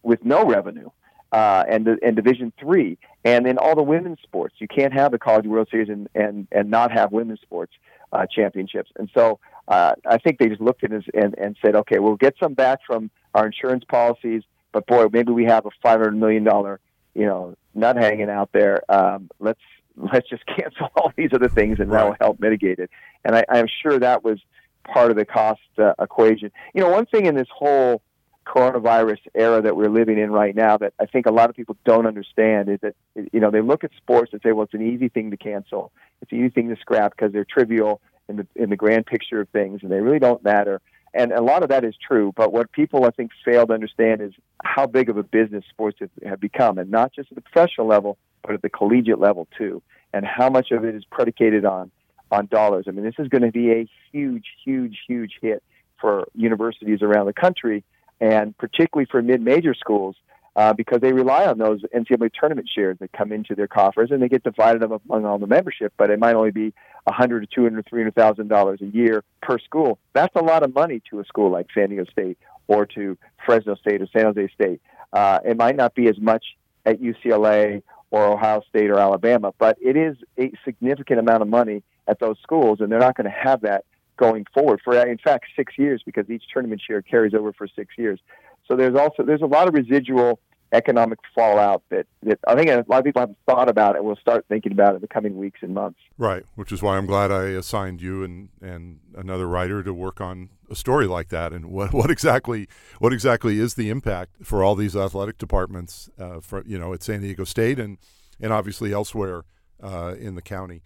with 0.03 0.23
no 0.23 0.43
revenue. 0.45 0.89
Uh, 1.29 1.65
and 1.67 1.85
and 1.87 2.15
Division 2.15 2.53
Three, 2.57 2.97
and 3.25 3.45
then 3.45 3.57
all 3.57 3.75
the 3.75 3.83
women's 3.83 4.19
sports. 4.21 4.55
You 4.59 4.67
can't 4.69 4.93
have 4.93 5.11
the 5.11 5.19
College 5.19 5.45
World 5.45 5.67
Series 5.69 5.89
and 5.89 6.07
and, 6.15 6.47
and 6.53 6.69
not 6.69 6.91
have 6.93 7.11
women's 7.11 7.41
sports 7.41 7.73
uh, 8.13 8.25
championships. 8.25 8.91
And 8.95 9.09
so 9.13 9.39
uh, 9.67 9.93
I 10.05 10.17
think 10.17 10.39
they 10.39 10.47
just 10.47 10.61
looked 10.61 10.83
at 10.83 10.91
it 10.91 11.05
and, 11.13 11.35
and 11.37 11.57
said, 11.63 11.75
okay, 11.75 11.99
we'll 11.99 12.15
get 12.15 12.35
some 12.41 12.53
back 12.53 12.79
from 12.85 13.11
our 13.33 13.45
insurance 13.45 13.83
policies, 13.83 14.43
but 14.71 14.85
boy, 14.87 15.07
maybe 15.11 15.31
we 15.31 15.45
have 15.45 15.65
a 15.65 15.69
five 15.81 15.99
hundred 15.99 16.17
million 16.17 16.43
dollar, 16.43 16.79
you 17.13 17.25
know, 17.25 17.55
nut 17.73 17.97
hanging 17.97 18.29
out 18.29 18.49
there. 18.53 18.81
Um, 18.89 19.29
let's 19.39 19.59
let's 19.97 20.29
just 20.29 20.45
cancel 20.57 20.89
all 20.95 21.11
these 21.15 21.31
other 21.33 21.49
things, 21.49 21.79
and 21.79 21.89
right. 21.91 21.99
that 21.99 22.07
will 22.07 22.15
help 22.19 22.39
mitigate 22.39 22.79
it. 22.79 22.89
And 23.25 23.35
I, 23.35 23.43
I'm 23.49 23.67
sure 23.81 23.99
that 23.99 24.23
was 24.23 24.39
part 24.87 25.11
of 25.11 25.17
the 25.17 25.25
cost 25.25 25.61
uh, 25.77 25.93
equation. 25.99 26.51
You 26.73 26.81
know, 26.81 26.89
one 26.89 27.05
thing 27.05 27.25
in 27.25 27.35
this 27.35 27.47
whole 27.53 28.01
coronavirus 28.45 29.19
era 29.35 29.61
that 29.61 29.75
we're 29.75 29.89
living 29.89 30.17
in 30.17 30.31
right 30.31 30.55
now 30.55 30.77
that 30.77 30.93
I 30.99 31.05
think 31.05 31.25
a 31.25 31.31
lot 31.31 31.49
of 31.49 31.55
people 31.57 31.75
don't 31.83 32.07
understand 32.07 32.69
is 32.69 32.79
that 32.81 32.95
you 33.33 33.41
know 33.41 33.51
they 33.51 33.61
look 33.61 33.83
at 33.83 33.91
sports 33.97 34.31
and 34.31 34.41
say, 34.41 34.53
well, 34.53 34.63
it's 34.63 34.73
an 34.73 34.81
easy 34.81 35.09
thing 35.09 35.31
to 35.31 35.37
cancel, 35.37 35.91
it's 36.21 36.31
an 36.31 36.39
easy 36.39 36.49
thing 36.49 36.69
to 36.69 36.77
scrap 36.77 37.11
because 37.11 37.33
they're 37.33 37.45
trivial 37.45 37.99
in 38.29 38.37
the 38.37 38.47
in 38.55 38.69
the 38.69 38.75
grand 38.75 39.05
picture 39.05 39.41
of 39.41 39.49
things, 39.49 39.81
and 39.83 39.91
they 39.91 39.99
really 39.99 40.19
don't 40.19 40.43
matter. 40.43 40.81
And 41.13 41.31
a 41.31 41.41
lot 41.41 41.63
of 41.63 41.69
that 41.69 41.83
is 41.83 41.95
true, 41.95 42.31
but 42.35 42.51
what 42.51 42.71
people 42.71 43.05
I 43.05 43.11
think 43.11 43.31
fail 43.43 43.65
to 43.65 43.73
understand 43.73 44.21
is 44.21 44.33
how 44.63 44.85
big 44.85 45.09
of 45.09 45.17
a 45.17 45.23
business 45.23 45.63
sports 45.69 45.97
have, 45.99 46.09
have 46.23 46.39
become, 46.39 46.77
and 46.77 46.91
not 46.91 47.13
just 47.13 47.31
at 47.31 47.35
the 47.35 47.41
professional 47.41 47.87
level, 47.87 48.17
but 48.43 48.53
at 48.53 48.61
the 48.61 48.69
collegiate 48.69 49.19
level 49.19 49.47
too, 49.57 49.81
and 50.13 50.25
how 50.25 50.49
much 50.49 50.71
of 50.71 50.83
it 50.85 50.95
is 50.95 51.05
predicated 51.05 51.65
on 51.65 51.91
on 52.31 52.47
dollars. 52.47 52.85
I 52.87 52.91
mean, 52.91 53.05
this 53.05 53.15
is 53.19 53.27
going 53.29 53.43
to 53.43 53.51
be 53.51 53.71
a 53.71 53.87
huge, 54.11 54.45
huge, 54.63 54.99
huge 55.07 55.39
hit 55.41 55.63
for 55.99 56.27
universities 56.35 57.01
around 57.01 57.25
the 57.25 57.33
country, 57.33 57.83
and 58.19 58.55
particularly 58.57 59.07
for 59.09 59.21
mid-major 59.21 59.73
schools 59.73 60.15
uh, 60.57 60.73
because 60.73 60.99
they 61.01 61.13
rely 61.13 61.45
on 61.45 61.59
those 61.59 61.83
NCAA 61.95 62.31
tournament 62.33 62.67
shares 62.73 62.97
that 62.99 63.13
come 63.13 63.31
into 63.31 63.53
their 63.53 63.67
coffers, 63.67 64.09
and 64.09 64.21
they 64.21 64.27
get 64.27 64.43
divided 64.43 64.81
up 64.81 65.01
among 65.07 65.23
all 65.23 65.37
the 65.37 65.45
membership. 65.45 65.93
But 65.97 66.09
it 66.09 66.17
might 66.17 66.33
only 66.33 66.49
be 66.49 66.73
a 67.05 67.13
hundred 67.13 67.41
to 67.41 67.47
two 67.47 67.63
hundred, 67.63 67.85
three 67.87 68.01
hundred 68.01 68.15
thousand 68.15 68.47
dollars 68.47 68.81
a 68.81 68.87
year 68.87 69.23
per 69.41 69.59
school. 69.59 69.99
That's 70.13 70.35
a 70.35 70.43
lot 70.43 70.63
of 70.63 70.73
money 70.73 71.01
to 71.11 71.19
a 71.19 71.25
school 71.25 71.51
like 71.51 71.67
San 71.75 71.89
Diego 71.89 72.05
State 72.11 72.39
or 72.67 72.87
to 72.87 73.17
Fresno 73.45 73.75
State 73.75 74.01
or 74.01 74.07
San 74.07 74.25
Jose 74.25 74.49
State. 74.53 74.81
Uh, 75.13 75.39
it 75.45 75.57
might 75.57 75.75
not 75.75 75.93
be 75.93 76.09
as 76.09 76.17
much 76.19 76.43
at 76.87 76.99
UCLA 76.99 77.83
or 78.09 78.25
Ohio 78.25 78.61
State 78.67 78.89
or 78.89 78.97
Alabama, 78.97 79.53
but 79.59 79.77
it 79.79 79.95
is 79.95 80.17
a 80.39 80.51
significant 80.65 81.19
amount 81.19 81.43
of 81.43 81.47
money 81.47 81.83
at 82.07 82.19
those 82.19 82.37
schools, 82.41 82.79
and 82.81 82.91
they're 82.91 82.99
not 82.99 83.15
going 83.15 83.25
to 83.25 83.37
have 83.37 83.61
that 83.61 83.85
going 84.17 84.45
forward 84.53 84.81
for, 84.83 84.97
in 85.05 85.19
fact, 85.19 85.45
six 85.55 85.77
years 85.77 86.01
because 86.03 86.27
each 86.29 86.43
tournament 86.51 86.81
share 86.85 87.03
carries 87.03 87.35
over 87.35 87.53
for 87.53 87.67
six 87.67 87.95
years. 87.95 88.19
So 88.67 88.75
there's 88.75 88.95
also 88.95 89.23
there's 89.23 89.41
a 89.41 89.45
lot 89.45 89.67
of 89.67 89.73
residual 89.73 90.39
economic 90.71 91.19
fallout 91.33 91.83
that, 91.89 92.05
that 92.23 92.39
I 92.47 92.55
think 92.55 92.69
a 92.69 92.85
lot 92.87 92.99
of 92.99 93.05
people 93.05 93.21
haven't 93.21 93.37
thought 93.47 93.69
about 93.69 93.95
and 93.95 94.05
will 94.05 94.17
start 94.17 94.45
thinking 94.49 94.71
about 94.71 94.95
in 94.95 95.01
the 95.01 95.07
coming 95.07 95.37
weeks 95.37 95.59
and 95.61 95.73
months. 95.73 95.99
Right, 96.17 96.43
which 96.55 96.71
is 96.71 96.81
why 96.81 96.97
I'm 96.97 97.05
glad 97.05 97.31
I 97.31 97.45
assigned 97.49 98.01
you 98.01 98.23
and, 98.23 98.49
and 98.61 98.99
another 99.15 99.47
writer 99.47 99.83
to 99.83 99.93
work 99.93 100.19
on 100.19 100.49
a 100.69 100.75
story 100.75 101.07
like 101.07 101.29
that 101.29 101.53
and 101.53 101.67
what, 101.67 101.93
what 101.93 102.11
exactly 102.11 102.67
what 102.99 103.13
exactly 103.13 103.59
is 103.59 103.75
the 103.75 103.89
impact 103.89 104.31
for 104.43 104.63
all 104.63 104.75
these 104.75 104.95
athletic 104.95 105.37
departments 105.37 106.09
uh, 106.19 106.39
for 106.41 106.63
you 106.65 106.77
know 106.77 106.93
at 106.93 107.03
San 107.03 107.21
Diego 107.21 107.43
State 107.43 107.79
and 107.79 107.97
and 108.39 108.51
obviously 108.51 108.93
elsewhere 108.93 109.43
uh, 109.81 110.15
in 110.19 110.35
the 110.35 110.41
county. 110.41 110.81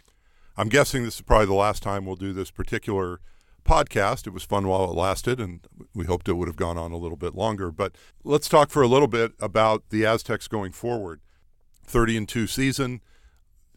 I'm 0.58 0.70
guessing 0.70 1.04
this 1.04 1.16
is 1.16 1.22
probably 1.22 1.48
the 1.48 1.54
last 1.54 1.82
time 1.82 2.06
we'll 2.06 2.16
do 2.16 2.34
this 2.34 2.52
particular 2.52 3.20
podcast. 3.63 4.27
It 4.27 4.34
was 4.34 4.44
fun 4.44 4.68
while 4.68 4.86
it 4.86 4.96
lasted, 4.96 5.39
and 5.39 5.62
we 5.94 6.06
hoped 6.06 6.27
it 6.27 6.34
would 6.34 6.48
have 6.48 6.56
gone 6.56 6.77
on 6.77 6.91
a 6.91 6.98
little 6.98 7.18
bit 7.18 7.36
longer. 7.36 7.72
But 7.72 7.96
let's 8.24 8.50
talk 8.50 8.70
for 8.70 8.82
a 8.82 8.88
little 8.88 9.08
bit 9.08 9.34
about 9.39 9.89
the 9.89 10.06
Aztecs 10.06 10.48
going 10.48 10.72
forward. 10.72 11.22
30 11.86 12.18
and 12.18 12.30
2 12.30 12.48
season, 12.48 13.01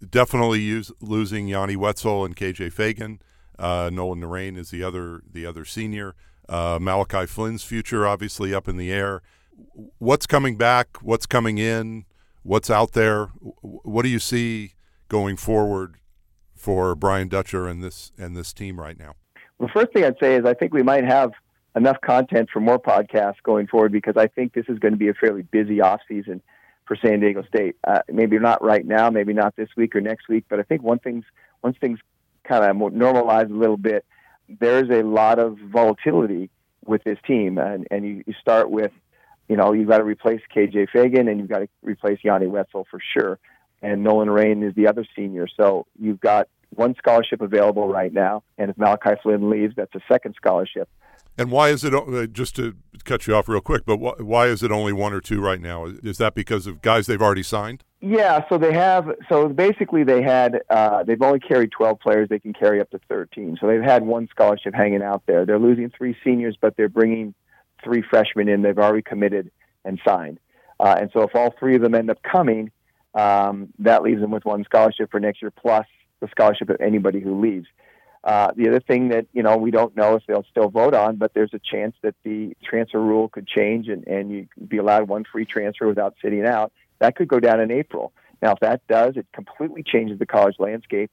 definitely 0.08 0.60
use, 0.60 0.92
losing 1.00 1.48
Yanni 1.48 1.76
Wetzel 1.76 2.24
and 2.24 2.36
KJ 2.36 2.72
Feagin. 2.72 3.18
Uh, 3.58 3.90
Nolan 3.92 4.20
Narain 4.20 4.56
is 4.56 4.70
the 4.70 4.82
other 4.82 5.22
the 5.30 5.46
other 5.46 5.64
senior. 5.64 6.14
Uh, 6.48 6.78
Malachi 6.80 7.26
Flynn's 7.26 7.62
future 7.62 8.06
obviously 8.06 8.52
up 8.52 8.68
in 8.68 8.76
the 8.76 8.92
air. 8.92 9.22
What's 9.98 10.26
coming 10.26 10.56
back? 10.56 10.98
What's 11.02 11.26
coming 11.26 11.58
in? 11.58 12.04
What's 12.42 12.68
out 12.68 12.92
there? 12.92 13.26
What 13.62 14.02
do 14.02 14.08
you 14.08 14.18
see 14.18 14.74
going 15.08 15.36
forward 15.36 15.96
for 16.54 16.94
Brian 16.94 17.28
Dutcher 17.28 17.66
and 17.68 17.82
this 17.82 18.12
and 18.18 18.36
this 18.36 18.52
team 18.52 18.80
right 18.80 18.98
now? 18.98 19.14
The 19.61 19.68
first 19.68 19.92
thing 19.92 20.04
I'd 20.04 20.18
say 20.20 20.37
is 20.37 20.44
I 20.44 20.54
think 20.54 20.73
we 20.75 20.82
might 20.82 21.04
have 21.04 21.32
enough 21.76 22.00
content 22.00 22.50
for 22.52 22.61
more 22.61 22.78
podcasts 22.78 23.42
going 23.42 23.66
forward 23.66 23.92
because 23.92 24.16
I 24.16 24.26
think 24.28 24.52
this 24.52 24.66
is 24.68 24.78
going 24.78 24.92
to 24.92 24.99
be 24.99 25.08
a 25.08 25.14
fairly 25.14 25.42
busy 25.42 25.80
off 25.80 26.00
season 26.08 26.42
for 26.87 26.96
San 26.96 27.20
Diego 27.20 27.42
State. 27.44 27.76
Uh, 27.87 28.00
maybe 28.08 28.38
not 28.38 28.62
right 28.62 28.87
now, 28.87 29.11
maybe 29.11 29.32
not 29.32 29.56
this 29.56 29.68
week 29.76 29.96
or 29.96 30.00
next 30.00 30.28
week, 30.28 30.44
but 30.49 30.61
I 30.61 30.62
think 30.62 30.82
one 30.82 30.99
things 30.99 31.25
once 31.62 31.76
things 31.80 31.99
kind 32.44 32.64
of 32.64 32.76
normalize 32.92 33.50
a 33.50 33.54
little 33.54 33.78
bit, 33.78 34.04
there's 34.49 34.90
a 34.90 35.02
lot 35.02 35.38
of 35.38 35.56
volatility 35.58 36.50
with 36.84 37.02
this 37.04 37.18
team, 37.26 37.58
and 37.58 37.87
and 37.90 38.04
you, 38.04 38.25
you 38.26 38.34
start 38.40 38.70
with, 38.70 38.92
you 39.49 39.56
know, 39.56 39.73
you've 39.73 39.88
got 39.88 39.99
to 39.99 40.04
replace 40.04 40.42
KJ 40.54 40.88
Feagin 40.94 41.30
and 41.30 41.40
you've 41.40 41.49
got 41.49 41.61
to 41.61 41.68
replace 41.82 42.18
Yanni 42.23 42.46
Wetzel 42.46 42.87
for 42.90 43.00
sure, 43.00 43.38
and 43.82 44.04
Nolan 44.04 44.30
Rain 44.30 44.62
is 44.62 44.75
the 44.75 44.87
other 44.87 45.06
senior, 45.16 45.46
so 45.49 45.87
you've 45.99 46.20
got 46.20 46.49
one 46.76 46.94
scholarship 46.96 47.40
available 47.40 47.88
right 47.88 48.12
now, 48.12 48.42
and 48.58 48.70
if 48.70 48.78
Malachi 48.78 49.20
Flynn 49.22 49.50
leaves, 49.50 49.74
that's 49.76 49.94
a 49.94 50.00
second 50.08 50.34
scholarship. 50.36 50.88
And 51.36 51.50
why 51.50 51.70
is 51.70 51.82
it 51.82 51.92
uh, 51.92 52.26
just 52.26 52.54
to 52.56 52.76
cut 53.04 53.26
you 53.26 53.34
off 53.34 53.48
real 53.48 53.60
quick? 53.60 53.84
But 53.84 53.96
why 53.96 54.46
is 54.46 54.62
it 54.62 54.70
only 54.70 54.92
one 54.92 55.12
or 55.12 55.20
two 55.20 55.40
right 55.40 55.60
now? 55.60 55.86
Is 55.86 56.18
that 56.18 56.34
because 56.34 56.68
of 56.68 56.80
guys 56.80 57.06
they've 57.06 57.20
already 57.20 57.42
signed? 57.42 57.82
Yeah, 58.00 58.44
so 58.48 58.56
they 58.56 58.72
have. 58.72 59.08
So 59.28 59.48
basically, 59.48 60.04
they 60.04 60.22
had. 60.22 60.60
Uh, 60.70 61.02
they've 61.02 61.20
only 61.20 61.40
carried 61.40 61.72
twelve 61.72 61.98
players. 61.98 62.28
They 62.28 62.38
can 62.38 62.52
carry 62.52 62.80
up 62.80 62.90
to 62.90 63.00
thirteen. 63.08 63.56
So 63.60 63.66
they've 63.66 63.82
had 63.82 64.04
one 64.04 64.28
scholarship 64.28 64.74
hanging 64.74 65.02
out 65.02 65.22
there. 65.26 65.44
They're 65.44 65.58
losing 65.58 65.90
three 65.90 66.16
seniors, 66.22 66.56
but 66.60 66.76
they're 66.76 66.88
bringing 66.88 67.34
three 67.82 68.02
freshmen 68.08 68.48
in. 68.48 68.62
They've 68.62 68.78
already 68.78 69.02
committed 69.02 69.50
and 69.84 70.00
signed. 70.06 70.38
Uh, 70.78 70.96
and 71.00 71.10
so 71.12 71.22
if 71.22 71.34
all 71.34 71.54
three 71.58 71.76
of 71.76 71.82
them 71.82 71.94
end 71.94 72.10
up 72.10 72.22
coming, 72.22 72.70
um, 73.14 73.68
that 73.80 74.02
leaves 74.02 74.20
them 74.20 74.30
with 74.30 74.44
one 74.44 74.64
scholarship 74.64 75.10
for 75.10 75.18
next 75.18 75.42
year 75.42 75.50
plus 75.50 75.86
the 76.21 76.28
scholarship 76.28 76.71
of 76.71 76.80
anybody 76.80 77.21
who 77.21 77.40
leaves. 77.40 77.66
Uh, 78.23 78.52
the 78.56 78.68
other 78.68 78.80
thing 78.80 79.09
that 79.09 79.26
you 79.33 79.42
know 79.42 79.56
we 79.56 79.71
don't 79.71 79.94
know 79.97 80.14
if 80.14 80.23
they'll 80.26 80.47
still 80.50 80.71
vote 80.71 80.94
on, 80.94 81.16
but 81.16 81.35
there's 81.35 81.52
a 81.52 81.59
chance 81.59 81.94
that 82.02 82.14
the 82.25 82.56
transfer 82.64 83.00
rule 83.00 83.28
could 83.28 83.47
change 83.47 83.88
and, 83.88 84.06
and 84.06 84.30
you 84.30 84.49
be 84.66 84.78
allowed 84.78 85.09
one 85.09 85.25
free 85.30 85.44
transfer 85.44 85.87
without 85.87 86.14
sitting 86.23 86.47
out. 86.47 86.73
That 87.00 87.16
could 87.16 87.28
go 87.28 87.38
down 87.38 87.61
in 87.61 87.71
April. 87.71 88.12
Now, 88.40 88.52
if 88.52 88.61
that 88.61 88.87
does, 88.88 89.16
it 89.16 89.26
completely 89.35 89.83
changes 89.83 90.18
the 90.18 90.26
college 90.26 90.56
landscape 90.59 91.11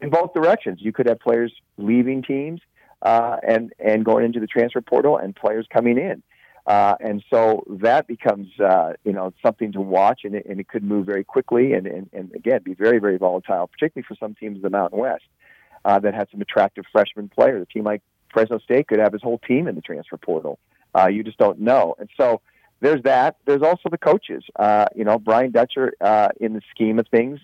in 0.00 0.10
both 0.10 0.34
directions. 0.34 0.78
You 0.80 0.92
could 0.92 1.06
have 1.06 1.18
players 1.18 1.52
leaving 1.78 2.22
teams 2.22 2.60
uh, 3.02 3.38
and 3.46 3.72
and 3.78 4.04
going 4.04 4.24
into 4.24 4.40
the 4.40 4.46
transfer 4.46 4.80
portal, 4.80 5.16
and 5.16 5.34
players 5.34 5.66
coming 5.72 5.98
in. 5.98 6.22
Uh, 6.66 6.94
and 7.00 7.24
so 7.28 7.64
that 7.68 8.06
becomes, 8.06 8.48
uh, 8.60 8.92
you 9.04 9.12
know, 9.12 9.32
something 9.44 9.72
to 9.72 9.80
watch, 9.80 10.20
and 10.24 10.34
it, 10.34 10.46
and 10.46 10.60
it 10.60 10.68
could 10.68 10.84
move 10.84 11.04
very 11.04 11.24
quickly, 11.24 11.72
and, 11.72 11.86
and, 11.86 12.08
and 12.12 12.32
again, 12.34 12.60
be 12.62 12.74
very, 12.74 13.00
very 13.00 13.18
volatile, 13.18 13.66
particularly 13.66 14.04
for 14.06 14.14
some 14.14 14.34
teams 14.34 14.56
in 14.56 14.62
the 14.62 14.70
Mountain 14.70 14.98
West 14.98 15.24
uh, 15.84 15.98
that 15.98 16.14
had 16.14 16.28
some 16.30 16.40
attractive 16.40 16.84
freshman 16.92 17.28
players. 17.28 17.66
A 17.68 17.72
team 17.72 17.84
like 17.84 18.02
Fresno 18.32 18.58
State 18.58 18.86
could 18.88 19.00
have 19.00 19.12
his 19.12 19.22
whole 19.22 19.38
team 19.38 19.66
in 19.66 19.74
the 19.74 19.80
transfer 19.80 20.16
portal. 20.16 20.58
Uh, 20.94 21.08
you 21.08 21.24
just 21.24 21.38
don't 21.38 21.58
know. 21.60 21.96
And 21.98 22.08
so 22.16 22.40
there's 22.80 23.02
that. 23.02 23.36
There's 23.44 23.62
also 23.62 23.88
the 23.90 23.98
coaches. 23.98 24.44
Uh, 24.56 24.86
you 24.94 25.04
know, 25.04 25.18
Brian 25.18 25.50
Dutcher, 25.50 25.92
uh, 26.00 26.28
in 26.40 26.52
the 26.52 26.62
scheme 26.70 26.98
of 26.98 27.08
things, 27.08 27.40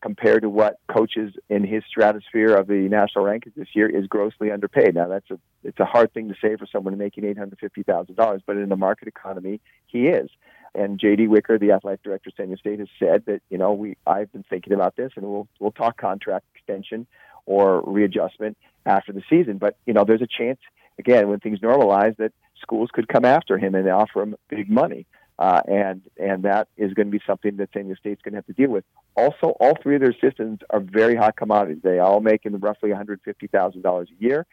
compared 0.00 0.42
to 0.42 0.50
what 0.50 0.78
coaches 0.88 1.34
in 1.48 1.64
his 1.64 1.82
stratosphere 1.88 2.54
of 2.54 2.66
the 2.66 2.88
national 2.88 3.24
rankings 3.24 3.54
this 3.56 3.68
year 3.74 3.88
is 3.88 4.06
grossly 4.06 4.50
underpaid. 4.50 4.94
Now 4.94 5.08
that's 5.08 5.30
a 5.30 5.38
it's 5.64 5.80
a 5.80 5.84
hard 5.84 6.12
thing 6.12 6.28
to 6.28 6.34
say 6.40 6.56
for 6.56 6.66
someone 6.66 6.96
making 6.98 7.24
eight 7.24 7.38
hundred 7.38 7.58
fifty 7.58 7.82
thousand 7.82 8.16
dollars, 8.16 8.42
but 8.46 8.56
in 8.56 8.68
the 8.68 8.76
market 8.76 9.08
economy, 9.08 9.60
he 9.86 10.08
is. 10.08 10.30
And 10.74 11.00
J.D. 11.00 11.28
Wicker, 11.28 11.58
the 11.58 11.72
athletic 11.72 12.02
director 12.02 12.28
of 12.28 12.34
San 12.36 12.46
Diego 12.46 12.60
State, 12.60 12.78
has 12.78 12.88
said 12.98 13.24
that 13.26 13.42
you 13.50 13.58
know 13.58 13.72
we 13.72 13.96
I've 14.06 14.32
been 14.32 14.44
thinking 14.48 14.72
about 14.72 14.96
this, 14.96 15.12
and 15.16 15.26
we'll 15.26 15.48
we'll 15.58 15.72
talk 15.72 15.96
contract 15.96 16.46
extension 16.54 17.06
or 17.46 17.82
readjustment 17.86 18.56
after 18.84 19.12
the 19.12 19.22
season. 19.28 19.58
But 19.58 19.76
you 19.86 19.94
know, 19.94 20.04
there's 20.04 20.22
a 20.22 20.26
chance 20.26 20.60
again 20.98 21.28
when 21.28 21.40
things 21.40 21.60
normalize 21.60 22.16
that 22.18 22.32
schools 22.60 22.90
could 22.92 23.08
come 23.08 23.24
after 23.24 23.58
him 23.58 23.74
and 23.74 23.88
offer 23.88 24.22
him 24.22 24.36
big 24.48 24.68
money. 24.68 25.06
Uh, 25.38 25.62
and 25.68 26.02
and 26.16 26.42
that 26.42 26.66
is 26.76 26.92
going 26.94 27.06
to 27.06 27.12
be 27.12 27.22
something 27.24 27.56
that 27.56 27.68
San 27.72 27.84
Diego 27.84 27.96
State's 28.00 28.22
going 28.22 28.32
to 28.32 28.38
have 28.38 28.46
to 28.46 28.52
deal 28.52 28.70
with. 28.70 28.84
Also, 29.16 29.54
all 29.60 29.76
three 29.80 29.94
of 29.94 30.00
their 30.00 30.10
assistants 30.10 30.64
are 30.70 30.80
very 30.80 31.14
hot 31.14 31.36
commodities. 31.36 31.80
They 31.82 32.00
all 32.00 32.20
make 32.20 32.44
in 32.44 32.58
roughly 32.58 32.90
one 32.90 32.96
hundred 32.96 33.20
fifty 33.24 33.46
thousand 33.46 33.82
dollars 33.82 34.08
a 34.10 34.22
year, 34.22 34.46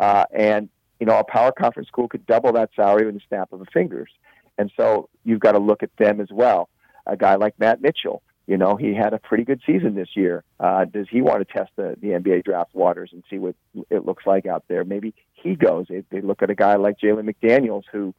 uh, 0.00 0.24
and 0.32 0.68
you 0.98 1.06
know 1.06 1.18
a 1.18 1.24
power 1.24 1.52
conference 1.52 1.88
school 1.88 2.08
could 2.08 2.26
double 2.26 2.52
that 2.54 2.70
salary 2.74 3.06
with 3.06 3.16
a 3.16 3.20
snap 3.28 3.52
of 3.52 3.60
the 3.60 3.66
fingers. 3.66 4.10
And 4.58 4.70
so 4.76 5.08
you've 5.24 5.40
got 5.40 5.52
to 5.52 5.58
look 5.58 5.82
at 5.82 5.90
them 5.96 6.20
as 6.20 6.28
well. 6.30 6.68
A 7.06 7.16
guy 7.16 7.36
like 7.36 7.58
Matt 7.58 7.80
Mitchell, 7.80 8.22
you 8.46 8.56
know, 8.56 8.76
he 8.76 8.94
had 8.94 9.14
a 9.14 9.18
pretty 9.18 9.44
good 9.44 9.60
season 9.64 9.94
this 9.94 10.10
year. 10.14 10.44
Uh, 10.60 10.84
does 10.84 11.06
he 11.10 11.22
want 11.22 11.46
to 11.46 11.52
test 11.52 11.70
the, 11.76 11.96
the 12.00 12.08
NBA 12.08 12.44
draft 12.44 12.74
waters 12.74 13.10
and 13.12 13.22
see 13.30 13.38
what 13.38 13.54
it 13.90 14.04
looks 14.04 14.26
like 14.26 14.46
out 14.46 14.64
there? 14.68 14.84
Maybe 14.84 15.14
he 15.32 15.54
goes. 15.54 15.86
They 15.88 16.20
look 16.20 16.42
at 16.42 16.50
a 16.50 16.54
guy 16.54 16.76
like 16.76 16.98
Jalen 16.98 17.30
McDaniels, 17.30 17.84
who 17.90 18.14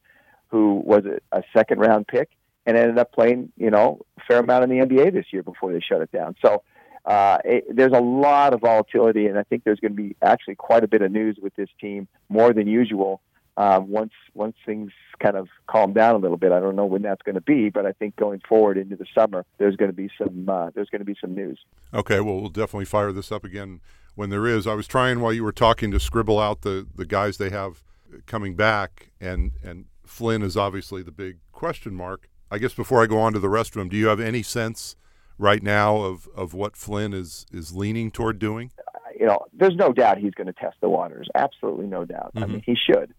who 0.54 0.84
was 0.86 1.04
a, 1.32 1.42
second 1.52 1.80
round 1.80 2.06
pick 2.08 2.30
and 2.68 2.78
ended 2.78 3.00
up 3.00 3.12
playing, 3.12 3.52
you 3.58 3.72
know, 3.72 4.00
a 4.20 4.22
fair 4.28 4.38
amount 4.38 4.64
in 4.64 4.70
the 4.70 4.86
NBA 4.86 5.12
this 5.12 5.26
year 5.32 5.42
before 5.42 5.74
they 5.74 5.80
shut 5.80 6.00
it 6.00 6.12
down. 6.12 6.36
So 6.46 6.62
uh, 7.06 7.40
it, 7.44 7.76
there's 7.76 7.92
a 7.92 8.00
lot 8.00 8.54
of 8.54 8.62
volatility, 8.62 9.26
and 9.26 9.40
I 9.40 9.44
think 9.44 9.64
there's 9.64 9.80
going 9.80 9.96
to 9.96 10.02
be 10.02 10.16
actually 10.22 10.54
quite 10.54 10.84
a 10.84 10.88
bit 10.88 11.02
of 11.02 11.12
news 11.12 11.38
with 11.42 11.56
this 11.56 11.70
team, 11.82 12.08
more 12.30 12.54
than 12.54 12.68
usual. 12.68 13.20
Uh, 13.58 13.80
once 13.84 14.14
once 14.36 14.56
things 14.64 14.92
kind 15.20 15.36
of 15.36 15.48
calm 15.68 15.94
down 15.94 16.14
a 16.14 16.18
little 16.20 16.38
bit, 16.38 16.52
I 16.52 16.60
don't 16.60 16.76
know 16.76 16.86
when 16.86 17.02
that's 17.02 17.22
going 17.24 17.36
to 17.36 17.42
be, 17.42 17.70
but 17.70 17.88
I 17.88 17.94
think 17.94 18.16
going 18.16 18.42
forward 18.48 18.78
into 18.78 18.96
the 18.96 19.06
summer, 19.16 19.46
there's 19.58 19.76
going 19.76 19.90
to 19.90 19.96
be 19.96 20.10
some 20.20 20.48
uh, 20.48 20.70
there's 20.76 20.90
going 20.90 21.02
to 21.02 21.06
be 21.06 21.16
some 21.20 21.34
news. 21.34 21.60
Okay, 21.94 22.20
well, 22.20 22.40
we'll 22.40 22.50
definitely 22.50 22.86
fire 22.86 23.12
this 23.12 23.32
up 23.32 23.44
again 23.44 23.82
when 24.14 24.30
there 24.30 24.46
is. 24.46 24.68
I 24.68 24.76
was 24.76 24.88
trying 24.88 25.20
while 25.20 25.34
you 25.34 25.44
were 25.44 25.52
talking 25.52 25.90
to 25.92 26.00
scribble 26.00 26.40
out 26.40 26.62
the 26.62 26.88
the 26.96 27.06
guys 27.06 27.38
they 27.38 27.50
have 27.50 27.84
coming 28.26 28.56
back, 28.56 29.12
and 29.20 29.54
and 29.64 29.86
Flynn 30.06 30.42
is 30.42 30.58
obviously 30.58 31.04
the 31.04 31.12
big 31.12 31.38
question 31.52 31.94
mark. 31.94 32.30
I 32.52 32.58
guess 32.58 32.74
before 32.74 33.02
I 33.02 33.08
go 33.08 33.20
on 33.20 33.34
to 33.34 33.40
the 33.40 33.50
rest 33.50 33.72
of 33.72 33.80
them, 33.80 33.90
do 33.90 33.98
you 33.98 34.08
have 34.08 34.20
any 34.20 34.44
sense 34.44 34.96
right 35.38 35.64
now 35.64 35.98
of, 35.98 36.28
of 36.36 36.54
what 36.54 36.76
Flynn 36.76 37.14
is, 37.14 37.46
is 37.52 37.76
leaning 37.76 38.12
toward 38.12 38.38
doing? 38.40 38.72
You 39.20 39.26
know, 39.26 39.46
there's 39.54 39.76
no 39.76 39.92
doubt 39.94 40.18
he's 40.18 40.34
going 40.34 40.48
to 40.48 40.54
test 40.54 40.78
the 40.82 40.90
waters. 40.90 41.28
Absolutely 41.36 41.88
no 41.88 42.06
doubt. 42.06 42.34
Mm-hmm. 42.36 42.44
I 42.44 42.48
mean, 42.48 42.64
he 42.66 42.76
should. 42.76 43.14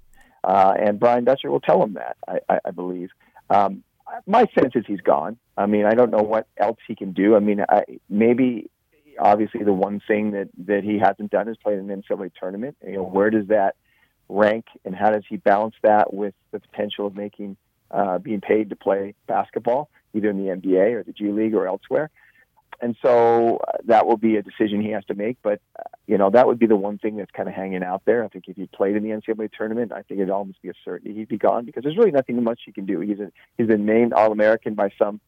Uh, 0.44 0.74
and 0.78 1.00
Brian 1.00 1.24
Dutcher 1.24 1.50
will 1.50 1.60
tell 1.60 1.82
him 1.82 1.94
that, 1.94 2.16
I, 2.28 2.38
I, 2.48 2.58
I 2.66 2.70
believe. 2.70 3.10
Um, 3.50 3.82
my 4.26 4.46
sense 4.58 4.72
is 4.74 4.84
he's 4.86 5.00
gone. 5.00 5.38
I 5.56 5.66
mean, 5.66 5.86
I 5.86 5.94
don't 5.94 6.10
know 6.10 6.22
what 6.22 6.46
else 6.56 6.78
he 6.86 6.94
can 6.94 7.12
do. 7.12 7.34
I 7.36 7.40
mean, 7.40 7.64
I, 7.68 7.84
maybe 8.08 8.70
obviously 9.18 9.64
the 9.64 9.72
one 9.72 10.00
thing 10.06 10.32
that, 10.32 10.48
that 10.66 10.84
he 10.84 10.98
hasn't 10.98 11.30
done 11.30 11.48
is 11.48 11.56
play 11.56 11.74
an 11.74 11.88
NCAA 11.88 12.32
tournament. 12.38 12.76
You 12.86 12.94
know, 12.94 13.04
where 13.04 13.30
does 13.30 13.48
that 13.48 13.76
rank, 14.28 14.66
and 14.84 14.94
how 14.94 15.10
does 15.10 15.24
he 15.28 15.36
balance 15.36 15.74
that 15.82 16.12
with 16.12 16.34
the 16.50 16.60
potential 16.60 17.06
of 17.06 17.16
making 17.16 17.56
uh, 17.90 18.18
being 18.18 18.40
paid 18.40 18.70
to 18.70 18.76
play 18.76 19.14
basketball, 19.26 19.88
either 20.14 20.30
in 20.30 20.36
the 20.36 20.52
NBA 20.52 20.94
or 20.94 21.02
the 21.02 21.12
G 21.12 21.30
League 21.30 21.54
or 21.54 21.66
elsewhere? 21.66 22.10
And 22.80 22.96
so 23.02 23.58
uh, 23.68 23.78
that 23.84 24.06
will 24.06 24.16
be 24.16 24.36
a 24.36 24.42
decision 24.42 24.82
he 24.82 24.90
has 24.90 25.04
to 25.06 25.14
make. 25.14 25.38
But 25.42 25.60
uh, 25.78 25.82
you 26.06 26.18
know 26.18 26.30
that 26.30 26.46
would 26.46 26.58
be 26.58 26.66
the 26.66 26.76
one 26.76 26.98
thing 26.98 27.16
that's 27.16 27.30
kind 27.30 27.48
of 27.48 27.54
hanging 27.54 27.84
out 27.84 28.02
there. 28.04 28.24
I 28.24 28.28
think 28.28 28.44
if 28.48 28.56
he 28.56 28.66
played 28.66 28.96
in 28.96 29.02
the 29.02 29.10
NCAA 29.10 29.52
tournament, 29.52 29.92
I 29.92 30.02
think 30.02 30.20
it'd 30.20 30.30
almost 30.30 30.60
be 30.62 30.68
a 30.68 30.74
certainty 30.84 31.14
he'd 31.14 31.28
be 31.28 31.38
gone 31.38 31.64
because 31.64 31.82
there's 31.82 31.96
really 31.96 32.10
nothing 32.10 32.42
much 32.42 32.60
he 32.64 32.72
can 32.72 32.86
do. 32.86 33.00
He's 33.00 33.20
a, 33.20 33.30
he's 33.56 33.68
been 33.68 33.86
named 33.86 34.12
All 34.12 34.32
American 34.32 34.74
by 34.74 34.90
some 34.98 35.20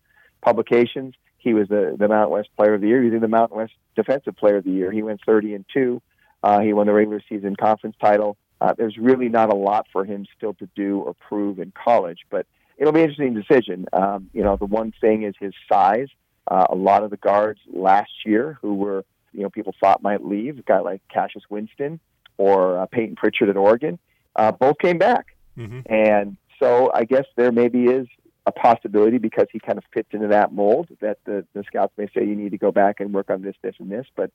publications. 0.43 1.15
He 1.39 1.55
was 1.55 1.69
the 1.69 1.97
the 1.99 2.09
Mountain 2.09 2.31
West 2.31 2.49
Player 2.57 2.75
of 2.75 2.81
the 2.81 2.89
Year. 2.89 3.03
He's 3.03 3.21
the 3.21 3.29
Mountain 3.29 3.57
West 3.57 3.73
Defensive 3.95 4.37
Player 4.37 4.57
of 4.57 4.65
the 4.65 4.73
Year. 4.73 4.91
He 4.91 5.03
went 5.03 5.21
30 5.25 5.55
and 5.55 5.65
two. 5.73 6.03
Uh, 6.43 6.61
he 6.61 6.73
won 6.73 6.87
the 6.87 6.93
regular 6.93 7.23
season 7.29 7.57
conference 7.57 7.97
title. 8.01 8.37
Uh, 8.61 8.73
there's 8.77 8.97
really 8.97 9.29
not 9.29 9.53
a 9.53 9.57
lot 9.57 9.87
for 9.93 10.05
him 10.05 10.27
still 10.37 10.55
to 10.55 10.69
do 10.75 11.01
or 11.01 11.15
prove 11.15 11.59
in 11.59 11.73
college, 11.73 12.21
but 12.31 12.47
it'll 12.79 12.93
be 12.93 13.03
an 13.03 13.11
interesting 13.11 13.35
decision. 13.35 13.87
Um, 13.93 14.31
you 14.33 14.43
know, 14.43 14.57
the 14.57 14.67
one 14.67 14.93
thing 15.01 15.23
is 15.25 15.35
his 15.39 15.53
size. 15.71 16.09
Uh, 16.49 16.67
a 16.71 16.75
lot 16.75 17.03
of 17.03 17.11
the 17.11 17.17
guards 17.17 17.61
last 17.73 18.13
year 18.25 18.59
who 18.63 18.75
were, 18.75 19.05
you 19.33 19.43
know, 19.43 19.51
people 19.51 19.75
thought 19.81 20.03
might 20.03 20.25
leave, 20.25 20.59
a 20.59 20.63
guy 20.63 20.79
like 20.79 21.03
Cassius 21.13 21.45
Winston 21.51 22.01
or 22.39 22.79
uh, 22.79 22.87
Payton 22.87 23.17
Pritchard 23.17 23.49
at 23.49 23.57
Oregon, 23.57 23.99
uh, 24.37 24.53
both 24.53 24.79
came 24.79 24.99
back. 24.99 25.37
Mm-hmm. 25.59 25.81
And 25.93 26.37
so 26.61 26.91
I 26.95 27.05
guess 27.05 27.25
there 27.37 27.51
maybe 27.51 27.85
is 27.85 28.07
a 28.47 28.53
possibility 28.53 29.19
because 29.19 29.49
he 29.53 29.59
kind 29.59 29.77
of 29.77 29.85
fits 29.93 30.09
into 30.13 30.29
that 30.29 30.53
mold 30.53 30.89
that 31.01 31.19
the, 31.25 31.45
the 31.53 31.65
scouts 31.65 31.93
may 31.99 32.07
say 32.15 32.25
you 32.25 32.37
need 32.37 32.53
to 32.53 32.59
go 32.59 32.71
back 32.71 33.01
and 33.01 33.13
work 33.13 33.29
on 33.29 33.43
this, 33.43 33.57
this, 33.63 33.75
and 33.81 33.91
this. 33.91 34.07
But 34.15 34.31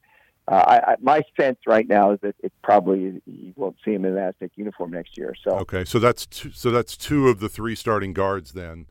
uh, 0.47 0.55
I, 0.55 0.91
I, 0.91 0.95
my 1.01 1.21
sense 1.39 1.59
right 1.67 1.87
now 1.87 2.11
is 2.11 2.19
that 2.21 2.35
it 2.39 2.51
probably 2.63 3.21
you 3.25 3.53
won't 3.55 3.77
see 3.85 3.93
him 3.93 4.05
in 4.05 4.17
an 4.17 4.23
Aztec 4.23 4.51
uniform 4.55 4.91
next 4.91 5.17
year. 5.17 5.33
So 5.43 5.51
okay, 5.59 5.85
so 5.85 5.99
that's 5.99 6.25
two, 6.25 6.51
so 6.51 6.71
that's 6.71 6.97
two 6.97 7.27
of 7.27 7.39
the 7.39 7.49
three 7.49 7.75
starting 7.75 8.13
guards 8.13 8.53
then 8.53 8.87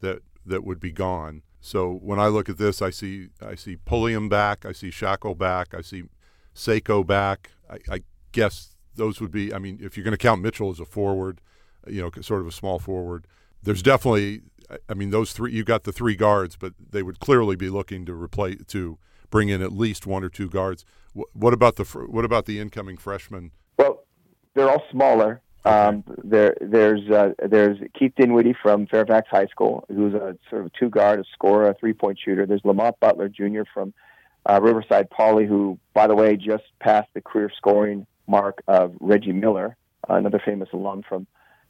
that 0.00 0.20
that 0.46 0.64
would 0.64 0.80
be 0.80 0.92
gone. 0.92 1.42
So 1.60 1.92
when 1.92 2.18
I 2.18 2.26
look 2.26 2.48
at 2.48 2.58
this, 2.58 2.82
I 2.82 2.90
see 2.90 3.28
I 3.44 3.54
see 3.54 3.76
Pulliam 3.76 4.28
back, 4.28 4.64
I 4.64 4.72
see 4.72 4.90
Schakel 4.90 5.36
back, 5.36 5.74
I 5.74 5.80
see 5.80 6.04
Seiko 6.54 7.06
back. 7.06 7.50
I, 7.70 7.78
I 7.94 8.02
guess 8.32 8.76
those 8.94 9.20
would 9.20 9.30
be. 9.30 9.52
I 9.52 9.58
mean, 9.58 9.78
if 9.82 9.96
you're 9.96 10.04
going 10.04 10.12
to 10.12 10.18
count 10.18 10.42
Mitchell 10.42 10.70
as 10.70 10.80
a 10.80 10.84
forward, 10.84 11.40
you 11.86 12.00
know, 12.00 12.10
sort 12.20 12.40
of 12.40 12.46
a 12.46 12.52
small 12.52 12.78
forward, 12.78 13.26
there's 13.62 13.82
definitely. 13.82 14.42
I 14.88 14.94
mean, 14.94 15.10
those 15.10 15.32
three. 15.32 15.52
You 15.52 15.64
got 15.64 15.84
the 15.84 15.92
three 15.92 16.16
guards, 16.16 16.56
but 16.56 16.72
they 16.90 17.02
would 17.02 17.20
clearly 17.20 17.56
be 17.56 17.68
looking 17.68 18.06
to 18.06 18.14
replace 18.14 18.64
to 18.68 18.98
bring 19.32 19.48
in 19.48 19.60
at 19.60 19.72
least 19.72 20.06
one 20.06 20.22
or 20.22 20.28
two 20.28 20.48
guards. 20.48 20.84
What 21.32 21.52
about 21.52 21.74
the 21.74 21.84
what 21.84 22.24
about 22.24 22.46
the 22.46 22.60
incoming 22.60 22.96
freshmen? 22.96 23.50
Well, 23.76 24.04
they're 24.54 24.70
all 24.70 24.84
smaller. 24.92 25.40
Um, 25.64 26.04
there, 26.24 26.56
there's 26.60 27.08
uh, 27.10 27.30
there's 27.48 27.78
Keith 27.98 28.12
Dinwiddie 28.16 28.56
from 28.62 28.86
Fairfax 28.86 29.28
High 29.30 29.46
School, 29.46 29.84
who's 29.88 30.14
a 30.14 30.36
sort 30.50 30.64
of 30.64 30.72
two 30.72 30.90
guard, 30.90 31.20
a 31.20 31.24
scorer, 31.32 31.68
a 31.68 31.74
three 31.74 31.92
point 31.92 32.18
shooter. 32.24 32.46
There's 32.46 32.64
Lamont 32.64 32.98
Butler 33.00 33.28
Jr. 33.28 33.62
from 33.72 33.92
uh, 34.48 34.60
Riverside 34.62 35.10
Poly, 35.10 35.46
who, 35.46 35.78
by 35.94 36.06
the 36.06 36.14
way, 36.14 36.36
just 36.36 36.64
passed 36.80 37.08
the 37.14 37.20
career 37.20 37.50
scoring 37.56 38.06
mark 38.26 38.62
of 38.66 38.94
Reggie 39.00 39.32
Miller, 39.32 39.76
another 40.08 40.40
famous 40.44 40.68
alum 40.72 41.02
from 41.08 41.26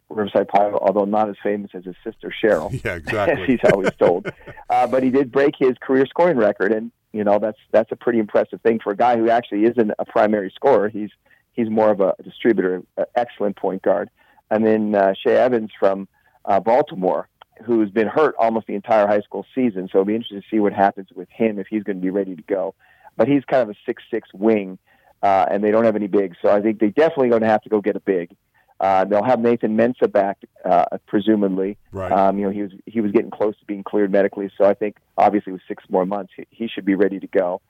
Riverside 0.08 0.48
Poly, 0.48 0.78
although 0.80 1.04
not 1.04 1.28
as 1.28 1.36
famous 1.42 1.70
as 1.74 1.84
his 1.84 1.96
sister 2.04 2.32
Cheryl. 2.42 2.70
Yeah, 2.84 2.94
exactly. 2.94 3.46
he's 3.46 3.70
always 3.72 3.92
told. 3.98 4.32
uh, 4.70 4.86
but 4.86 5.02
he 5.02 5.10
did 5.10 5.30
break 5.30 5.54
his 5.58 5.74
career 5.80 6.06
scoring 6.06 6.38
record, 6.38 6.72
and 6.72 6.90
you 7.12 7.24
know 7.24 7.38
that's 7.38 7.58
that's 7.70 7.92
a 7.92 7.96
pretty 7.96 8.18
impressive 8.18 8.60
thing 8.62 8.80
for 8.82 8.92
a 8.92 8.96
guy 8.96 9.16
who 9.16 9.28
actually 9.30 9.64
isn't 9.64 9.90
a 9.98 10.04
primary 10.04 10.50
scorer. 10.54 10.88
He's 10.88 11.10
he's 11.52 11.70
more 11.70 11.90
of 11.90 12.00
a 12.00 12.14
distributor, 12.22 12.82
excellent 13.14 13.56
point 13.56 13.82
guard. 13.82 14.10
And 14.50 14.66
then 14.66 14.94
uh, 14.94 15.14
Che 15.14 15.30
Evans 15.30 15.70
from 15.78 16.08
uh, 16.44 16.60
Baltimore, 16.60 17.28
who's 17.64 17.90
been 17.90 18.08
hurt 18.08 18.34
almost 18.38 18.66
the 18.66 18.74
entire 18.74 19.06
high 19.06 19.20
school 19.20 19.46
season. 19.54 19.88
So 19.90 19.98
it'll 19.98 20.04
be 20.04 20.14
interesting 20.14 20.42
to 20.42 20.46
see 20.50 20.60
what 20.60 20.72
happens 20.72 21.08
with 21.14 21.28
him 21.30 21.58
if 21.58 21.66
he's 21.68 21.82
going 21.82 21.96
to 21.96 22.02
be 22.02 22.10
ready 22.10 22.36
to 22.36 22.42
go. 22.42 22.74
But 23.16 23.28
he's 23.28 23.44
kind 23.44 23.62
of 23.62 23.70
a 23.70 23.78
six-six 23.86 24.28
wing, 24.34 24.78
uh, 25.22 25.46
and 25.50 25.62
they 25.62 25.70
don't 25.70 25.84
have 25.84 25.96
any 25.96 26.06
bigs. 26.06 26.36
So 26.42 26.50
I 26.50 26.60
think 26.60 26.80
they 26.80 26.88
definitely 26.88 27.28
going 27.28 27.42
to 27.42 27.48
have 27.48 27.62
to 27.62 27.68
go 27.68 27.80
get 27.80 27.96
a 27.96 28.00
big. 28.00 28.34
Uh, 28.82 29.04
they'll 29.04 29.22
have 29.22 29.38
Nathan 29.38 29.76
Mensah 29.76 30.10
back, 30.10 30.38
uh, 30.64 30.84
presumably. 31.06 31.78
Right. 31.92 32.10
Um, 32.10 32.36
you 32.36 32.46
know, 32.46 32.50
he 32.50 32.62
was 32.62 32.72
he 32.84 33.00
was 33.00 33.12
getting 33.12 33.30
close 33.30 33.56
to 33.60 33.64
being 33.64 33.84
cleared 33.84 34.10
medically, 34.10 34.50
so 34.58 34.64
I 34.64 34.74
think 34.74 34.96
obviously 35.16 35.52
with 35.52 35.62
six 35.68 35.84
more 35.88 36.04
months, 36.04 36.32
he, 36.36 36.46
he 36.50 36.68
should 36.68 36.84
be 36.84 36.96
ready 36.96 37.20
to 37.20 37.28
go. 37.28 37.62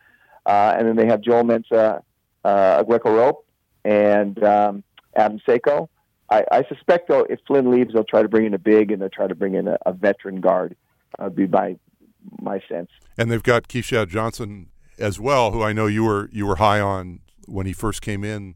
Uh, 0.47 0.75
and 0.77 0.89
then 0.89 0.97
they 0.97 1.07
have 1.07 1.21
Joel 1.21 1.45
Mensah, 1.45 2.03
uh, 2.45 2.83
Aguek-Arop, 2.83 3.43
and 3.85 4.43
um, 4.43 4.83
Adam 5.15 5.39
Seiko. 5.47 5.89
I, 6.31 6.45
I 6.51 6.65
suspect 6.65 7.09
though, 7.09 7.27
if 7.29 7.41
Flynn 7.47 7.71
leaves, 7.71 7.93
they'll 7.93 8.05
try 8.05 8.23
to 8.23 8.29
bring 8.29 8.47
in 8.47 8.55
a 8.55 8.59
big 8.59 8.91
and 8.91 9.03
they'll 9.03 9.11
try 9.11 9.27
to 9.27 9.35
bring 9.35 9.55
in 9.55 9.69
a, 9.69 9.77
a 9.85 9.93
veteran 9.93 10.41
guard. 10.41 10.75
Uh, 11.19 11.29
be 11.29 11.47
my 11.47 11.77
my 12.41 12.63
sense. 12.71 12.89
And 13.19 13.31
they've 13.31 13.43
got 13.43 13.69
Keshad 13.69 14.09
Johnson 14.09 14.71
as 14.99 15.21
well, 15.21 15.51
who 15.51 15.63
I 15.63 15.75
know 15.75 15.87
you 15.87 16.05
were 16.05 16.31
you 16.33 16.47
were 16.47 16.57
high 16.57 16.81
on 16.81 17.21
when 17.47 17.67
he 17.67 17.75
first 17.75 18.01
came 18.01 18.25
in 18.25 18.55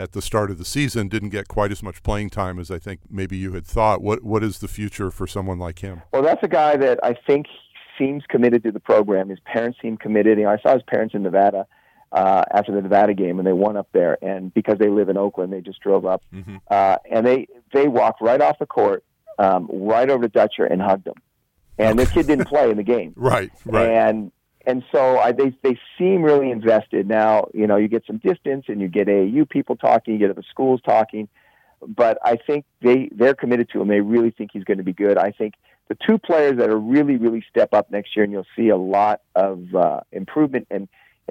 at 0.00 0.12
the 0.12 0.22
start 0.22 0.50
of 0.50 0.58
the 0.58 0.64
season. 0.64 1.08
Didn't 1.08 1.28
get 1.28 1.46
quite 1.46 1.70
as 1.70 1.82
much 1.82 2.02
playing 2.02 2.30
time 2.30 2.58
as 2.58 2.70
I 2.70 2.78
think 2.78 3.00
maybe 3.10 3.36
you 3.36 3.52
had 3.52 3.66
thought. 3.66 4.00
What 4.00 4.24
what 4.24 4.42
is 4.42 4.58
the 4.58 4.68
future 4.68 5.10
for 5.10 5.26
someone 5.26 5.58
like 5.58 5.80
him? 5.80 6.02
Well, 6.12 6.22
that's 6.22 6.42
a 6.42 6.48
guy 6.48 6.76
that 6.76 6.98
I 7.02 7.14
think 7.26 7.46
seems 7.98 8.24
committed 8.28 8.62
to 8.64 8.72
the 8.72 8.80
program. 8.80 9.28
His 9.28 9.40
parents 9.40 9.78
seem 9.82 9.98
committed. 9.98 10.38
You 10.38 10.44
know, 10.44 10.50
I 10.50 10.58
saw 10.58 10.74
his 10.74 10.82
parents 10.84 11.14
in 11.14 11.22
Nevada 11.22 11.66
uh, 12.12 12.44
after 12.50 12.72
the 12.72 12.80
Nevada 12.80 13.14
game, 13.14 13.38
and 13.38 13.46
they 13.46 13.52
won 13.52 13.76
up 13.76 13.88
there. 13.92 14.16
And 14.22 14.52
because 14.54 14.78
they 14.78 14.88
live 14.88 15.10
in 15.10 15.18
Oakland, 15.18 15.52
they 15.52 15.60
just 15.60 15.80
drove 15.80 16.06
up, 16.06 16.22
mm-hmm. 16.32 16.56
uh, 16.70 16.96
and 17.10 17.26
they 17.26 17.46
they 17.72 17.86
walked 17.86 18.22
right 18.22 18.40
off 18.40 18.58
the 18.58 18.66
court, 18.66 19.04
um, 19.38 19.68
right 19.70 20.08
over 20.08 20.22
to 20.22 20.28
Dutcher 20.28 20.64
and 20.64 20.80
hugged 20.80 21.06
him. 21.06 21.14
And 21.78 21.98
this 21.98 22.10
kid 22.10 22.26
didn't 22.26 22.44
play 22.54 22.70
in 22.70 22.78
the 22.78 22.82
game, 22.82 23.12
right? 23.16 23.50
Right. 23.64 23.90
And 23.90 24.32
and 24.66 24.84
so 24.92 25.18
I, 25.18 25.32
they 25.32 25.52
they 25.62 25.78
seem 25.98 26.22
really 26.22 26.50
invested. 26.50 27.08
Now 27.08 27.48
you 27.54 27.66
know 27.66 27.76
you 27.76 27.88
get 27.88 28.04
some 28.06 28.18
distance, 28.18 28.66
and 28.68 28.80
you 28.80 28.88
get 28.88 29.08
AAU 29.08 29.48
people 29.48 29.76
talking, 29.76 30.14
you 30.14 30.20
get 30.20 30.30
other 30.30 30.44
schools 30.48 30.80
talking, 30.84 31.28
but 31.86 32.18
I 32.24 32.36
think 32.36 32.64
they 32.80 33.08
they're 33.12 33.34
committed 33.34 33.70
to 33.70 33.80
him. 33.80 33.88
They 33.88 34.00
really 34.00 34.30
think 34.30 34.50
he's 34.52 34.64
going 34.64 34.78
to 34.78 34.84
be 34.84 34.92
good. 34.92 35.18
I 35.18 35.30
think 35.30 35.54
the 35.88 35.96
two 36.06 36.18
players 36.18 36.58
that 36.58 36.70
are 36.70 36.78
really 36.78 37.16
really 37.16 37.44
step 37.48 37.74
up 37.74 37.90
next 37.90 38.16
year, 38.16 38.24
and 38.24 38.32
you'll 38.32 38.46
see 38.56 38.68
a 38.68 38.76
lot 38.76 39.22
of 39.34 39.74
uh, 39.74 40.00
improvement 40.12 40.66
and 40.70 40.88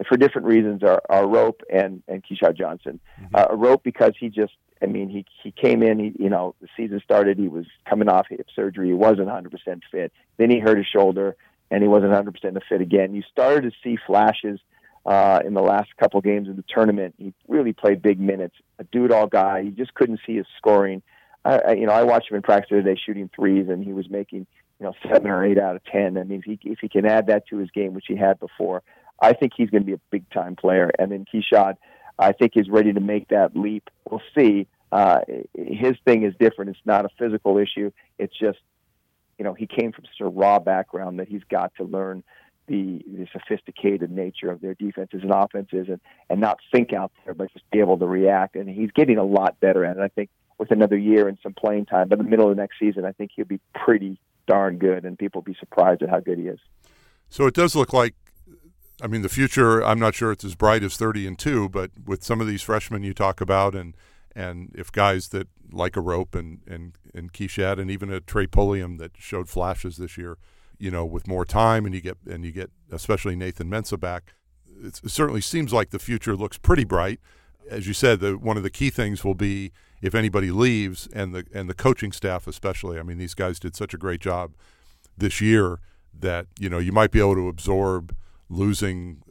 for 0.08 0.18
different 0.18 0.48
reasons 0.48 0.84
are, 0.84 1.02
are 1.10 1.28
Rope 1.28 1.62
and 1.72 2.02
and 2.08 2.24
Keshad 2.24 2.58
Johnson. 2.58 3.00
Mm-hmm. 3.22 3.36
Uh, 3.36 3.56
Rope 3.56 3.84
because 3.84 4.13
he 4.20 4.30
just 4.30 4.54
I 4.82 4.86
mean 4.86 5.10
he 5.10 5.26
he 5.44 5.52
came 5.52 5.84
in 5.84 6.00
he 6.00 6.13
you 6.18 6.30
know 6.30 6.56
the 6.62 6.68
season 6.78 7.02
started 7.04 7.38
he 7.38 7.48
was 7.48 7.65
coming 7.88 8.10
off 8.10 8.28
hip 8.30 8.48
surgery 8.56 8.88
he 8.88 8.94
wasn't 8.94 9.26
100 9.26 9.52
percent 9.52 9.84
fit 9.92 10.12
then 10.38 10.50
he 10.50 10.60
hurt 10.60 10.78
his 10.78 10.88
shoulder 10.88 11.36
and 11.71 11.82
he 11.82 11.88
wasn't 11.88 12.10
100 12.10 12.34
percent 12.34 12.58
a 12.58 12.62
fit 12.67 12.82
again. 12.82 13.13
You 13.13 13.23
started 13.32 13.63
to 13.63 13.71
see 13.84 13.97
flashes 14.05 14.60
uh, 15.05 15.39
in 15.45 15.53
the 15.53 15.62
last 15.62 15.89
couple 15.97 16.21
games 16.21 16.49
of 16.49 16.55
the 16.55 16.63
tournament. 16.67 17.15
He 17.17 17.34
really 17.47 17.73
played 17.73 18.01
big 18.01 18.19
minutes. 18.19 18.55
A 18.79 18.84
do-it-all 18.86 19.27
guy. 19.27 19.60
You 19.60 19.71
just 19.71 19.93
couldn't 19.93 20.19
see 20.25 20.36
his 20.36 20.45
scoring. 20.58 21.01
I, 21.45 21.73
you 21.73 21.86
know, 21.86 21.93
I 21.93 22.03
watched 22.03 22.29
him 22.29 22.36
in 22.36 22.41
practice 22.41 22.69
today 22.69 22.99
shooting 23.03 23.29
threes, 23.34 23.69
and 23.69 23.84
he 23.84 23.93
was 23.93 24.10
making 24.10 24.45
you 24.79 24.86
know 24.86 24.93
seven 25.03 25.32
or 25.32 25.45
eight 25.45 25.58
out 25.58 25.75
of 25.75 25.84
ten. 25.86 26.17
I 26.17 26.23
mean, 26.23 26.39
if 26.39 26.45
he 26.45 26.69
if 26.69 26.79
he 26.79 26.89
can 26.89 27.05
add 27.05 27.27
that 27.27 27.47
to 27.47 27.58
his 27.58 27.71
game, 27.71 27.93
which 27.93 28.05
he 28.08 28.15
had 28.15 28.39
before, 28.39 28.84
I 29.21 29.34
think 29.34 29.53
he's 29.55 29.69
going 29.69 29.84
to 29.84 29.88
be 29.88 29.93
a 29.93 29.99
big 30.12 30.29
time 30.32 30.55
player. 30.55 30.91
And 30.99 31.12
then 31.12 31.25
Keshad, 31.32 31.75
I 32.17 32.34
think 32.34 32.53
is 32.55 32.69
ready 32.69 32.93
to 32.93 32.99
make 32.99 33.29
that 33.29 33.55
leap. 33.55 33.89
We'll 34.10 34.21
see. 34.38 34.67
Uh, 34.91 35.19
his 35.55 35.95
thing 36.05 36.23
is 36.23 36.34
different. 36.39 36.71
It's 36.71 36.79
not 36.86 37.05
a 37.05 37.10
physical 37.17 37.58
issue. 37.58 37.91
It's 38.17 38.36
just, 38.38 38.58
you 39.39 39.45
know, 39.45 39.54
he 39.54 39.65
came 39.65 39.91
from 39.93 40.04
such 40.04 40.19
a 40.19 40.30
raw 40.30 40.60
background 40.60 41.17
that 41.19 41.30
he's 41.30 41.43
got 41.49 41.73
to 41.78 41.86
learn 41.86 42.23
the, 42.67 43.02
the 43.08 43.25
sophisticated 43.32 44.12
nature 44.12 44.52
of 44.52 44.62
their 44.62 44.75
defenses 44.75 45.21
and 45.23 45.32
offenses 45.32 45.88
and, 45.88 45.99
and 46.30 46.39
not 46.39 46.60
think 46.71 46.93
out 46.93 47.12
there, 47.23 47.34
but 47.34 47.52
just 47.54 47.67
be 47.71 47.80
able 47.80 47.97
to 47.97 48.06
react. 48.06 48.56
And 48.56 48.69
he's 48.69 48.91
getting 48.91 49.17
a 49.17 49.23
lot 49.23 49.60
better 49.60 49.86
at 49.86 49.97
it. 49.97 50.02
I 50.02 50.10
think 50.10 50.30
with 50.60 50.71
another 50.71 50.97
year 50.97 51.28
and 51.30 51.39
some 51.41 51.54
playing 51.54 51.86
time, 51.86 52.10
by 52.10 52.17
the 52.17 52.23
middle 52.23 52.52
of 52.52 52.56
the 52.56 52.62
next 52.62 52.78
season, 52.78 53.06
I 53.06 53.13
think 53.13 53.32
he'll 53.34 53.45
be 53.45 53.62
pretty 53.73 54.19
darn 54.45 54.78
good, 54.78 55.06
and 55.06 55.17
people 55.17 55.39
will 55.39 55.54
be 55.54 55.58
surprised 55.58 56.04
at 56.04 56.10
how 56.10 56.19
good 56.19 56.38
he 56.38 56.47
is. 56.47 56.60
So 57.30 57.47
it 57.47 57.54
does 57.54 57.75
look 57.75 57.93
like 57.93 58.13
I 59.02 59.08
mean, 59.08 59.21
the 59.21 59.30
future, 59.30 59.82
I'm 59.82 59.97
not 59.97 60.13
sure 60.13 60.34
it's 60.34 60.43
as 60.43 60.56
bright 60.56 60.84
as 60.84 60.97
30 60.97 61.25
and 61.25 61.39
2, 61.39 61.69
but 61.69 61.91
with 62.06 62.21
some 62.21 62.41
of 62.41 62.47
these 62.47 62.62
freshmen 62.62 63.02
you 63.02 63.13
talk 63.13 63.39
about, 63.39 63.73
and 63.73 63.95
and 64.36 64.75
if 64.78 64.91
guys 64.91 65.30
that 65.30 65.47
like 65.71 65.95
a 65.95 66.01
rope 66.01 66.36
and, 66.36 66.60
and, 66.67 66.97
and 67.13 67.34
Keshad 67.34 67.79
and 67.79 67.89
even 67.89 68.12
a 68.12 68.19
Trey 68.19 68.45
that 68.45 69.12
showed 69.17 69.49
flashes 69.49 69.97
this 69.97 70.17
year, 70.17 70.38
you 70.77 70.91
know, 70.91 71.05
with 71.05 71.27
more 71.27 71.45
time 71.45 71.86
and 71.86 71.93
you 71.93 72.01
get 72.01 72.17
and 72.29 72.45
you 72.45 72.51
get 72.51 72.71
especially 72.91 73.36
Nathan 73.36 73.69
Mensah 73.69 73.99
back, 73.99 74.34
it 74.82 74.99
certainly 75.08 75.41
seems 75.41 75.73
like 75.73 75.89
the 75.89 75.99
future 75.99 76.36
looks 76.36 76.58
pretty 76.58 76.86
bright. 76.86 77.19
As 77.69 77.88
you 77.88 77.93
said, 77.93 78.19
the, 78.19 78.38
one 78.38 78.58
of 78.58 78.63
the 78.63 78.69
key 78.69 78.89
things 78.89 79.23
will 79.23 79.36
be 79.36 79.71
if 80.01 80.15
anybody 80.15 80.51
leaves 80.51 81.08
and 81.13 81.36
the 81.36 81.45
and 81.53 81.69
the 81.69 81.73
coaching 81.73 82.12
staff 82.12 82.47
especially. 82.47 82.99
I 82.99 83.03
mean, 83.03 83.17
these 83.17 83.36
guys 83.36 83.60
did 83.60 83.75
such 83.75 83.93
a 83.93 83.97
great 83.97 84.21
job 84.21 84.53
this 85.17 85.41
year 85.41 85.79
that 86.17 86.47
you 86.60 86.69
know 86.69 86.79
you 86.79 86.91
might 86.91 87.12
be 87.12 87.19
able 87.19 87.36
to 87.36 87.47
absorb– 87.47 88.15
losing 88.49 89.21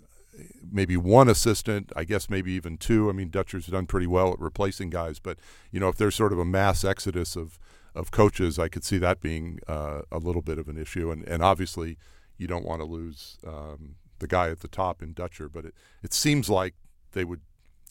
maybe 0.71 0.97
one 0.97 1.29
assistant, 1.29 1.93
I 1.97 2.05
guess 2.05 2.29
maybe 2.31 2.53
even 2.53 2.77
two. 2.77 3.09
I 3.09 3.13
mean, 3.13 3.31
Dutcher's 3.31 3.67
done 3.67 3.87
pretty 3.87 4.07
well 4.07 4.33
at 4.33 4.41
replacing 4.41 4.91
guys, 4.91 5.19
but 5.19 5.39
you 5.71 5.81
know, 5.81 5.89
if 5.89 5.97
there's 5.97 6.15
sort 6.15 6.33
of 6.33 6.39
a 6.39 6.45
mass 6.45 6.85
exodus 6.85 7.37
of 7.37 7.59
of 7.95 8.11
coaches, 8.11 8.59
I 8.59 8.69
could 8.69 8.85
see 8.85 8.99
that 8.99 9.21
being 9.21 9.59
uh, 9.67 10.03
a 10.13 10.19
little 10.19 10.43
bit 10.43 10.59
of 10.59 10.69
an 10.69 10.79
issue. 10.79 11.11
And 11.11 11.27
and 11.27 11.43
obviously, 11.43 11.99
you 12.37 12.47
don't 12.47 12.65
want 12.65 12.81
to 12.81 12.87
lose 12.87 13.39
um, 13.47 13.97
the 14.19 14.27
guy 14.27 14.51
at 14.51 14.61
the 14.61 14.69
top 14.69 15.03
in 15.03 15.13
Dutcher, 15.13 15.49
but 15.49 15.65
it 15.65 15.75
it 16.03 16.13
seems 16.13 16.49
like 16.49 16.75
they 17.13 17.25
would 17.25 17.41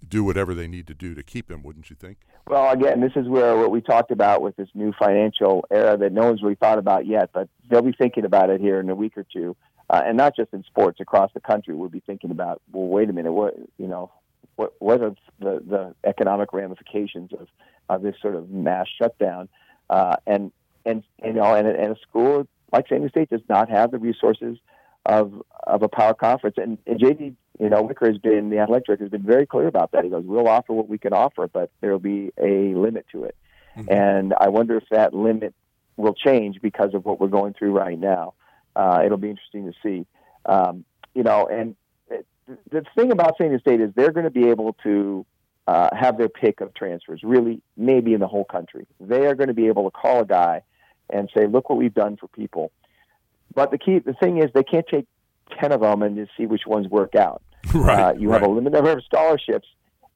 do 0.07 0.23
whatever 0.23 0.53
they 0.53 0.67
need 0.67 0.86
to 0.88 0.93
do 0.93 1.15
to 1.15 1.23
keep 1.23 1.49
him, 1.49 1.63
wouldn't 1.63 1.89
you 1.89 1.95
think? 1.95 2.19
Well, 2.47 2.71
again, 2.71 3.01
this 3.01 3.13
is 3.15 3.27
where 3.27 3.57
what 3.57 3.71
we 3.71 3.81
talked 3.81 4.12
about 4.12 4.41
with 4.41 4.55
this 4.55 4.69
new 4.73 4.93
financial 4.97 5.65
era 5.71 5.97
that 5.97 6.13
no 6.13 6.25
one's 6.25 6.43
really 6.43 6.55
thought 6.55 6.77
about 6.77 7.05
yet, 7.05 7.31
but 7.33 7.49
they'll 7.69 7.81
be 7.81 7.95
thinking 7.97 8.23
about 8.23 8.49
it 8.49 8.62
here 8.62 8.79
in 8.79 8.89
a 8.89 8.95
week 8.95 9.17
or 9.17 9.25
two 9.31 9.55
uh, 9.89 10.02
and 10.06 10.17
not 10.17 10.36
just 10.36 10.54
in 10.54 10.63
sports 10.63 11.00
across 11.00 11.32
the 11.34 11.39
country, 11.39 11.73
we'll 11.73 11.89
be 11.89 12.02
thinking 12.02 12.32
about, 12.32 12.62
well, 12.71 12.88
wait 12.88 13.10
a 13.10 13.13
minute, 13.13 13.32
what 13.32 13.56
you 13.78 13.88
know, 13.88 14.12
what 14.58 14.73
what 14.80 15.02
are 15.02 15.15
the 15.39 15.63
the 15.65 15.95
economic 16.04 16.52
ramifications 16.52 17.32
of 17.34 17.47
of 17.89 18.02
this 18.02 18.15
sort 18.21 18.36
of 18.36 18.50
mass 18.50 18.88
shutdown, 19.02 19.47
uh, 19.89 20.17
and 20.26 20.52
and 20.86 21.04
you 21.23 21.34
know, 21.34 21.56
and, 21.56 21.67
and 21.67 21.95
a 21.95 22.00
school 22.02 22.47
like 22.73 22.88
San 22.89 23.00
Diego 23.00 23.12
State 23.12 23.30
does 23.30 23.41
not 23.47 23.69
have 23.69 23.91
the 23.91 23.97
resources 23.97 24.58
of 25.06 25.41
of 25.65 25.84
a 25.84 25.88
power 25.88 26.13
conference, 26.13 26.58
and, 26.58 26.78
and 26.86 27.00
JD, 27.00 27.36
you 27.60 27.69
know, 27.69 27.82
Wicker 27.84 28.08
has 28.08 28.17
been 28.17 28.50
the 28.50 28.60
athletic 28.60 28.88
director 28.88 29.06
has 29.06 29.12
been 29.12 29.23
very 29.23 29.45
clear 29.45 29.67
about 29.67 29.93
that. 29.93 30.04
He 30.04 30.10
goes, 30.10 30.26
we'll 30.26 30.50
offer 30.50 30.73
what 30.73 30.89
we 30.89 30.97
can 30.97 31.13
offer, 31.13 31.47
but 31.47 31.71
there 31.80 31.91
will 31.91 32.00
be 32.00 32.34
a 32.38 32.73
limit 32.76 33.06
to 33.13 33.23
it, 33.23 33.38
mm-hmm. 33.78 33.89
and 33.89 34.34
I 34.38 34.50
wonder 34.50 34.76
if 34.76 34.84
that 34.91 35.13
limit 35.13 35.54
will 35.95 36.13
change 36.13 36.62
because 36.62 36.93
of 36.93 37.06
what 37.06 37.21
we're 37.21 37.28
going 37.28 37.54
through 37.54 37.71
right 37.71 37.97
now 37.97 38.34
uh, 38.78 39.02
it'll 39.04 39.18
be 39.18 39.30
interesting 39.30 39.66
to 39.66 39.74
see. 39.84 40.06
Um, 40.46 40.86
you 41.13 41.24
know, 41.24 41.48
and 41.48 41.76
the 42.70 42.86
thing 42.96 43.12
about 43.12 43.38
San 43.38 43.50
Diego 43.50 43.60
State 43.60 43.82
is 43.82 43.92
they're 43.96 44.12
going 44.12 44.26
to 44.26 44.32
be 44.32 44.50
able 44.50 44.74
to 44.84 45.26
uh, 45.68 45.90
have 45.94 46.18
their 46.18 46.30
pick 46.30 46.62
of 46.62 46.74
transfers, 46.74 47.22
really, 47.24 47.62
maybe 47.76 48.13
in 48.13 48.20
the 48.20 48.28
whole 48.28 48.46
country. 48.46 48.86
They 49.00 49.26
are 49.26 49.36
going 49.36 49.50
to 49.50 49.54
be 49.54 49.68
able 49.68 49.90
to 49.90 49.92
call 49.92 50.22
a 50.22 50.26
guy 50.26 50.62
and 51.10 51.30
say, 51.36 51.48
"Look 51.48 51.70
what 51.70 51.78
we've 51.78 51.94
done 51.94 52.18
for 52.18 52.28
people." 52.28 52.72
But 53.54 53.72
the 53.72 53.78
key, 53.78 54.00
the 54.00 54.13
thing 54.13 54.38
is, 54.38 54.52
they 54.54 54.63
can't 54.63 54.86
take 54.88 55.08
ten 55.60 55.72
of 55.72 55.82
them 55.82 56.04
and 56.04 56.16
just 56.16 56.32
see 56.38 56.46
which 56.46 56.66
ones 56.66 56.88
work 56.88 57.16
out. 57.16 57.42
Right. 57.74 58.00
Uh, 58.00 58.13
you 58.13 58.30
right. 58.30 58.40
have 58.40 58.50
a 58.50 58.54
limited 58.54 58.76
number 58.76 58.92
of 58.92 59.04
scholarships, 59.04 59.68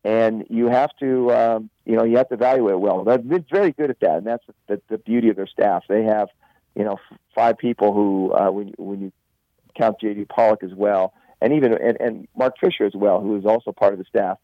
and 0.06 0.45
you 0.50 0.67
have 0.67 0.89
to, 1.02 1.32
um, 1.32 1.69
you 1.86 1.97
know, 1.97 2.06
you 2.06 2.15
have 2.15 2.30
to 2.30 2.36
evaluate 2.36 2.80
well. 2.80 3.04
They're 3.04 3.19
very 3.52 3.74
good 3.74 3.89
at 3.89 4.00
that, 4.00 4.17
and 4.19 4.26
that's 4.26 4.43
the, 4.67 4.82
the 4.88 4.97
beauty 4.97 5.28
of 5.30 5.36
their 5.36 5.47
staff. 5.47 5.84
They 5.89 6.04
have, 6.04 6.30
you 6.75 6.84
know, 6.84 6.97
five 7.36 7.57
people 7.57 7.93
who, 7.93 8.34
uh, 8.34 8.51
when 8.51 8.73
when 8.77 9.01
you 9.01 9.12
count 9.75 9.99
J.D. 9.99 10.25
Pollock 10.25 10.63
as 10.63 10.73
well, 10.73 11.13
and 11.41 11.53
even 11.53 11.73
and, 11.73 11.97
and 11.99 12.27
Mark 12.36 12.55
Fisher 12.60 12.86
as 12.86 12.93
well, 12.93 13.21
who 13.21 13.36
is 13.38 13.45
also 13.45 13.71
part 13.71 13.93
of 13.93 13.99
the 13.99 14.05
staff. 14.05 14.38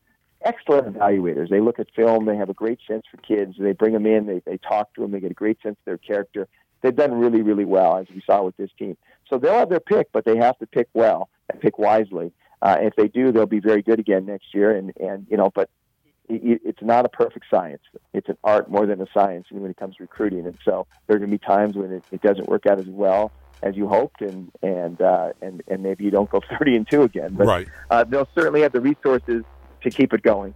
Excellent 0.43 0.95
evaluators. 0.95 1.49
They 1.49 1.59
look 1.59 1.79
at 1.79 1.87
film. 1.95 2.25
They 2.25 2.37
have 2.37 2.49
a 2.49 2.53
great 2.53 2.79
sense 2.87 3.03
for 3.09 3.17
kids. 3.17 3.55
They 3.57 3.73
bring 3.73 3.93
them 3.93 4.05
in. 4.05 4.27
They 4.27 4.41
they 4.45 4.57
talk 4.57 4.93
to 4.93 5.01
them. 5.01 5.11
They 5.11 5.19
get 5.19 5.31
a 5.31 5.35
great 5.35 5.61
sense 5.61 5.77
of 5.79 5.85
their 5.85 5.97
character. 5.97 6.47
They've 6.81 6.95
done 6.95 7.13
really 7.13 7.41
really 7.41 7.65
well, 7.65 7.97
as 7.97 8.07
we 8.13 8.21
saw 8.25 8.43
with 8.43 8.55
this 8.57 8.69
team. 8.77 8.97
So 9.29 9.37
they'll 9.37 9.53
have 9.53 9.69
their 9.69 9.79
pick, 9.79 10.11
but 10.11 10.25
they 10.25 10.37
have 10.37 10.57
to 10.59 10.67
pick 10.67 10.87
well 10.93 11.29
and 11.49 11.59
pick 11.59 11.77
wisely. 11.79 12.31
Uh, 12.61 12.77
if 12.81 12.95
they 12.95 13.07
do, 13.07 13.31
they'll 13.31 13.45
be 13.45 13.59
very 13.59 13.81
good 13.81 13.99
again 13.99 14.25
next 14.25 14.53
year. 14.53 14.75
And 14.75 14.93
and 14.99 15.25
you 15.29 15.37
know, 15.37 15.51
but 15.53 15.69
it's 16.29 16.81
not 16.81 17.05
a 17.05 17.09
perfect 17.09 17.45
science. 17.49 17.81
It's 18.13 18.29
an 18.29 18.37
art 18.43 18.69
more 18.69 18.85
than 18.85 19.01
a 19.01 19.07
science 19.13 19.47
when 19.49 19.69
it 19.69 19.77
comes 19.77 19.95
to 19.97 20.03
recruiting. 20.03 20.45
And 20.45 20.57
so 20.63 20.87
there 21.07 21.15
are 21.15 21.19
going 21.19 21.31
to 21.31 21.37
be 21.37 21.45
times 21.45 21.75
when 21.75 21.91
it, 21.91 22.03
it 22.11 22.21
doesn't 22.21 22.47
work 22.47 22.65
out 22.65 22.79
as 22.79 22.87
well 22.87 23.31
as 23.63 23.75
you 23.75 23.87
hoped, 23.87 24.21
and 24.21 24.51
and 24.61 25.01
uh, 25.01 25.33
and 25.41 25.63
and 25.67 25.83
maybe 25.83 26.03
you 26.03 26.11
don't 26.11 26.29
go 26.29 26.41
thirty 26.57 26.75
and 26.75 26.87
two 26.89 27.03
again. 27.03 27.33
But 27.33 27.47
right. 27.47 27.67
uh, 27.89 28.03
they'll 28.03 28.29
certainly 28.35 28.61
have 28.61 28.71
the 28.71 28.81
resources 28.81 29.43
to 29.81 29.89
keep 29.89 30.13
it 30.13 30.21
going. 30.21 30.53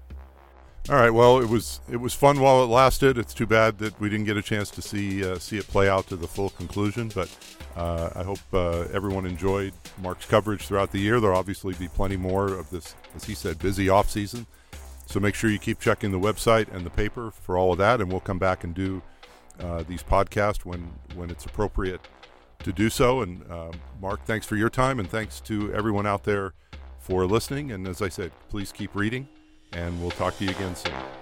All 0.89 0.95
right. 0.95 1.11
Well, 1.11 1.39
it 1.39 1.47
was 1.47 1.79
it 1.91 1.97
was 1.97 2.13
fun 2.13 2.39
while 2.39 2.63
it 2.63 2.67
lasted. 2.67 3.17
It's 3.17 3.33
too 3.33 3.45
bad 3.45 3.77
that 3.79 3.99
we 3.99 4.09
didn't 4.09 4.25
get 4.25 4.37
a 4.37 4.41
chance 4.41 4.71
to 4.71 4.81
see 4.81 5.23
uh, 5.23 5.37
see 5.37 5.57
it 5.57 5.67
play 5.67 5.87
out 5.87 6.07
to 6.07 6.15
the 6.15 6.27
full 6.27 6.49
conclusion. 6.49 7.11
But 7.13 7.35
uh, 7.75 8.09
I 8.15 8.23
hope 8.23 8.39
uh, 8.51 8.87
everyone 8.91 9.25
enjoyed 9.25 9.73
Mark's 10.01 10.25
coverage 10.25 10.65
throughout 10.65 10.91
the 10.91 10.99
year. 10.99 11.19
There'll 11.19 11.37
obviously 11.37 11.75
be 11.75 11.87
plenty 11.87 12.17
more 12.17 12.47
of 12.47 12.69
this, 12.71 12.95
as 13.15 13.25
he 13.25 13.35
said, 13.35 13.59
busy 13.59 13.89
off 13.89 14.09
season. 14.09 14.47
So 15.11 15.19
make 15.19 15.35
sure 15.35 15.49
you 15.49 15.59
keep 15.59 15.79
checking 15.79 16.11
the 16.11 16.19
website 16.19 16.73
and 16.73 16.85
the 16.85 16.89
paper 16.89 17.31
for 17.31 17.57
all 17.57 17.73
of 17.73 17.77
that, 17.79 17.99
and 17.99 18.09
we'll 18.09 18.21
come 18.21 18.39
back 18.39 18.63
and 18.63 18.73
do 18.73 19.01
uh, 19.59 19.83
these 19.87 20.01
podcasts 20.01 20.65
when 20.65 20.93
when 21.15 21.29
it's 21.29 21.45
appropriate 21.45 22.01
to 22.63 22.71
do 22.71 22.89
so. 22.89 23.21
And 23.21 23.43
uh, 23.51 23.71
Mark, 24.01 24.23
thanks 24.25 24.45
for 24.45 24.55
your 24.55 24.69
time, 24.69 24.99
and 24.99 25.09
thanks 25.09 25.41
to 25.41 25.73
everyone 25.73 26.07
out 26.07 26.23
there 26.23 26.53
for 26.99 27.25
listening. 27.25 27.71
And 27.71 27.87
as 27.87 28.01
I 28.01 28.07
said, 28.07 28.31
please 28.49 28.71
keep 28.71 28.95
reading 28.95 29.27
and 29.73 29.99
we'll 30.01 30.11
talk 30.11 30.37
to 30.37 30.45
you 30.45 30.51
again 30.51 30.75
soon. 30.75 31.20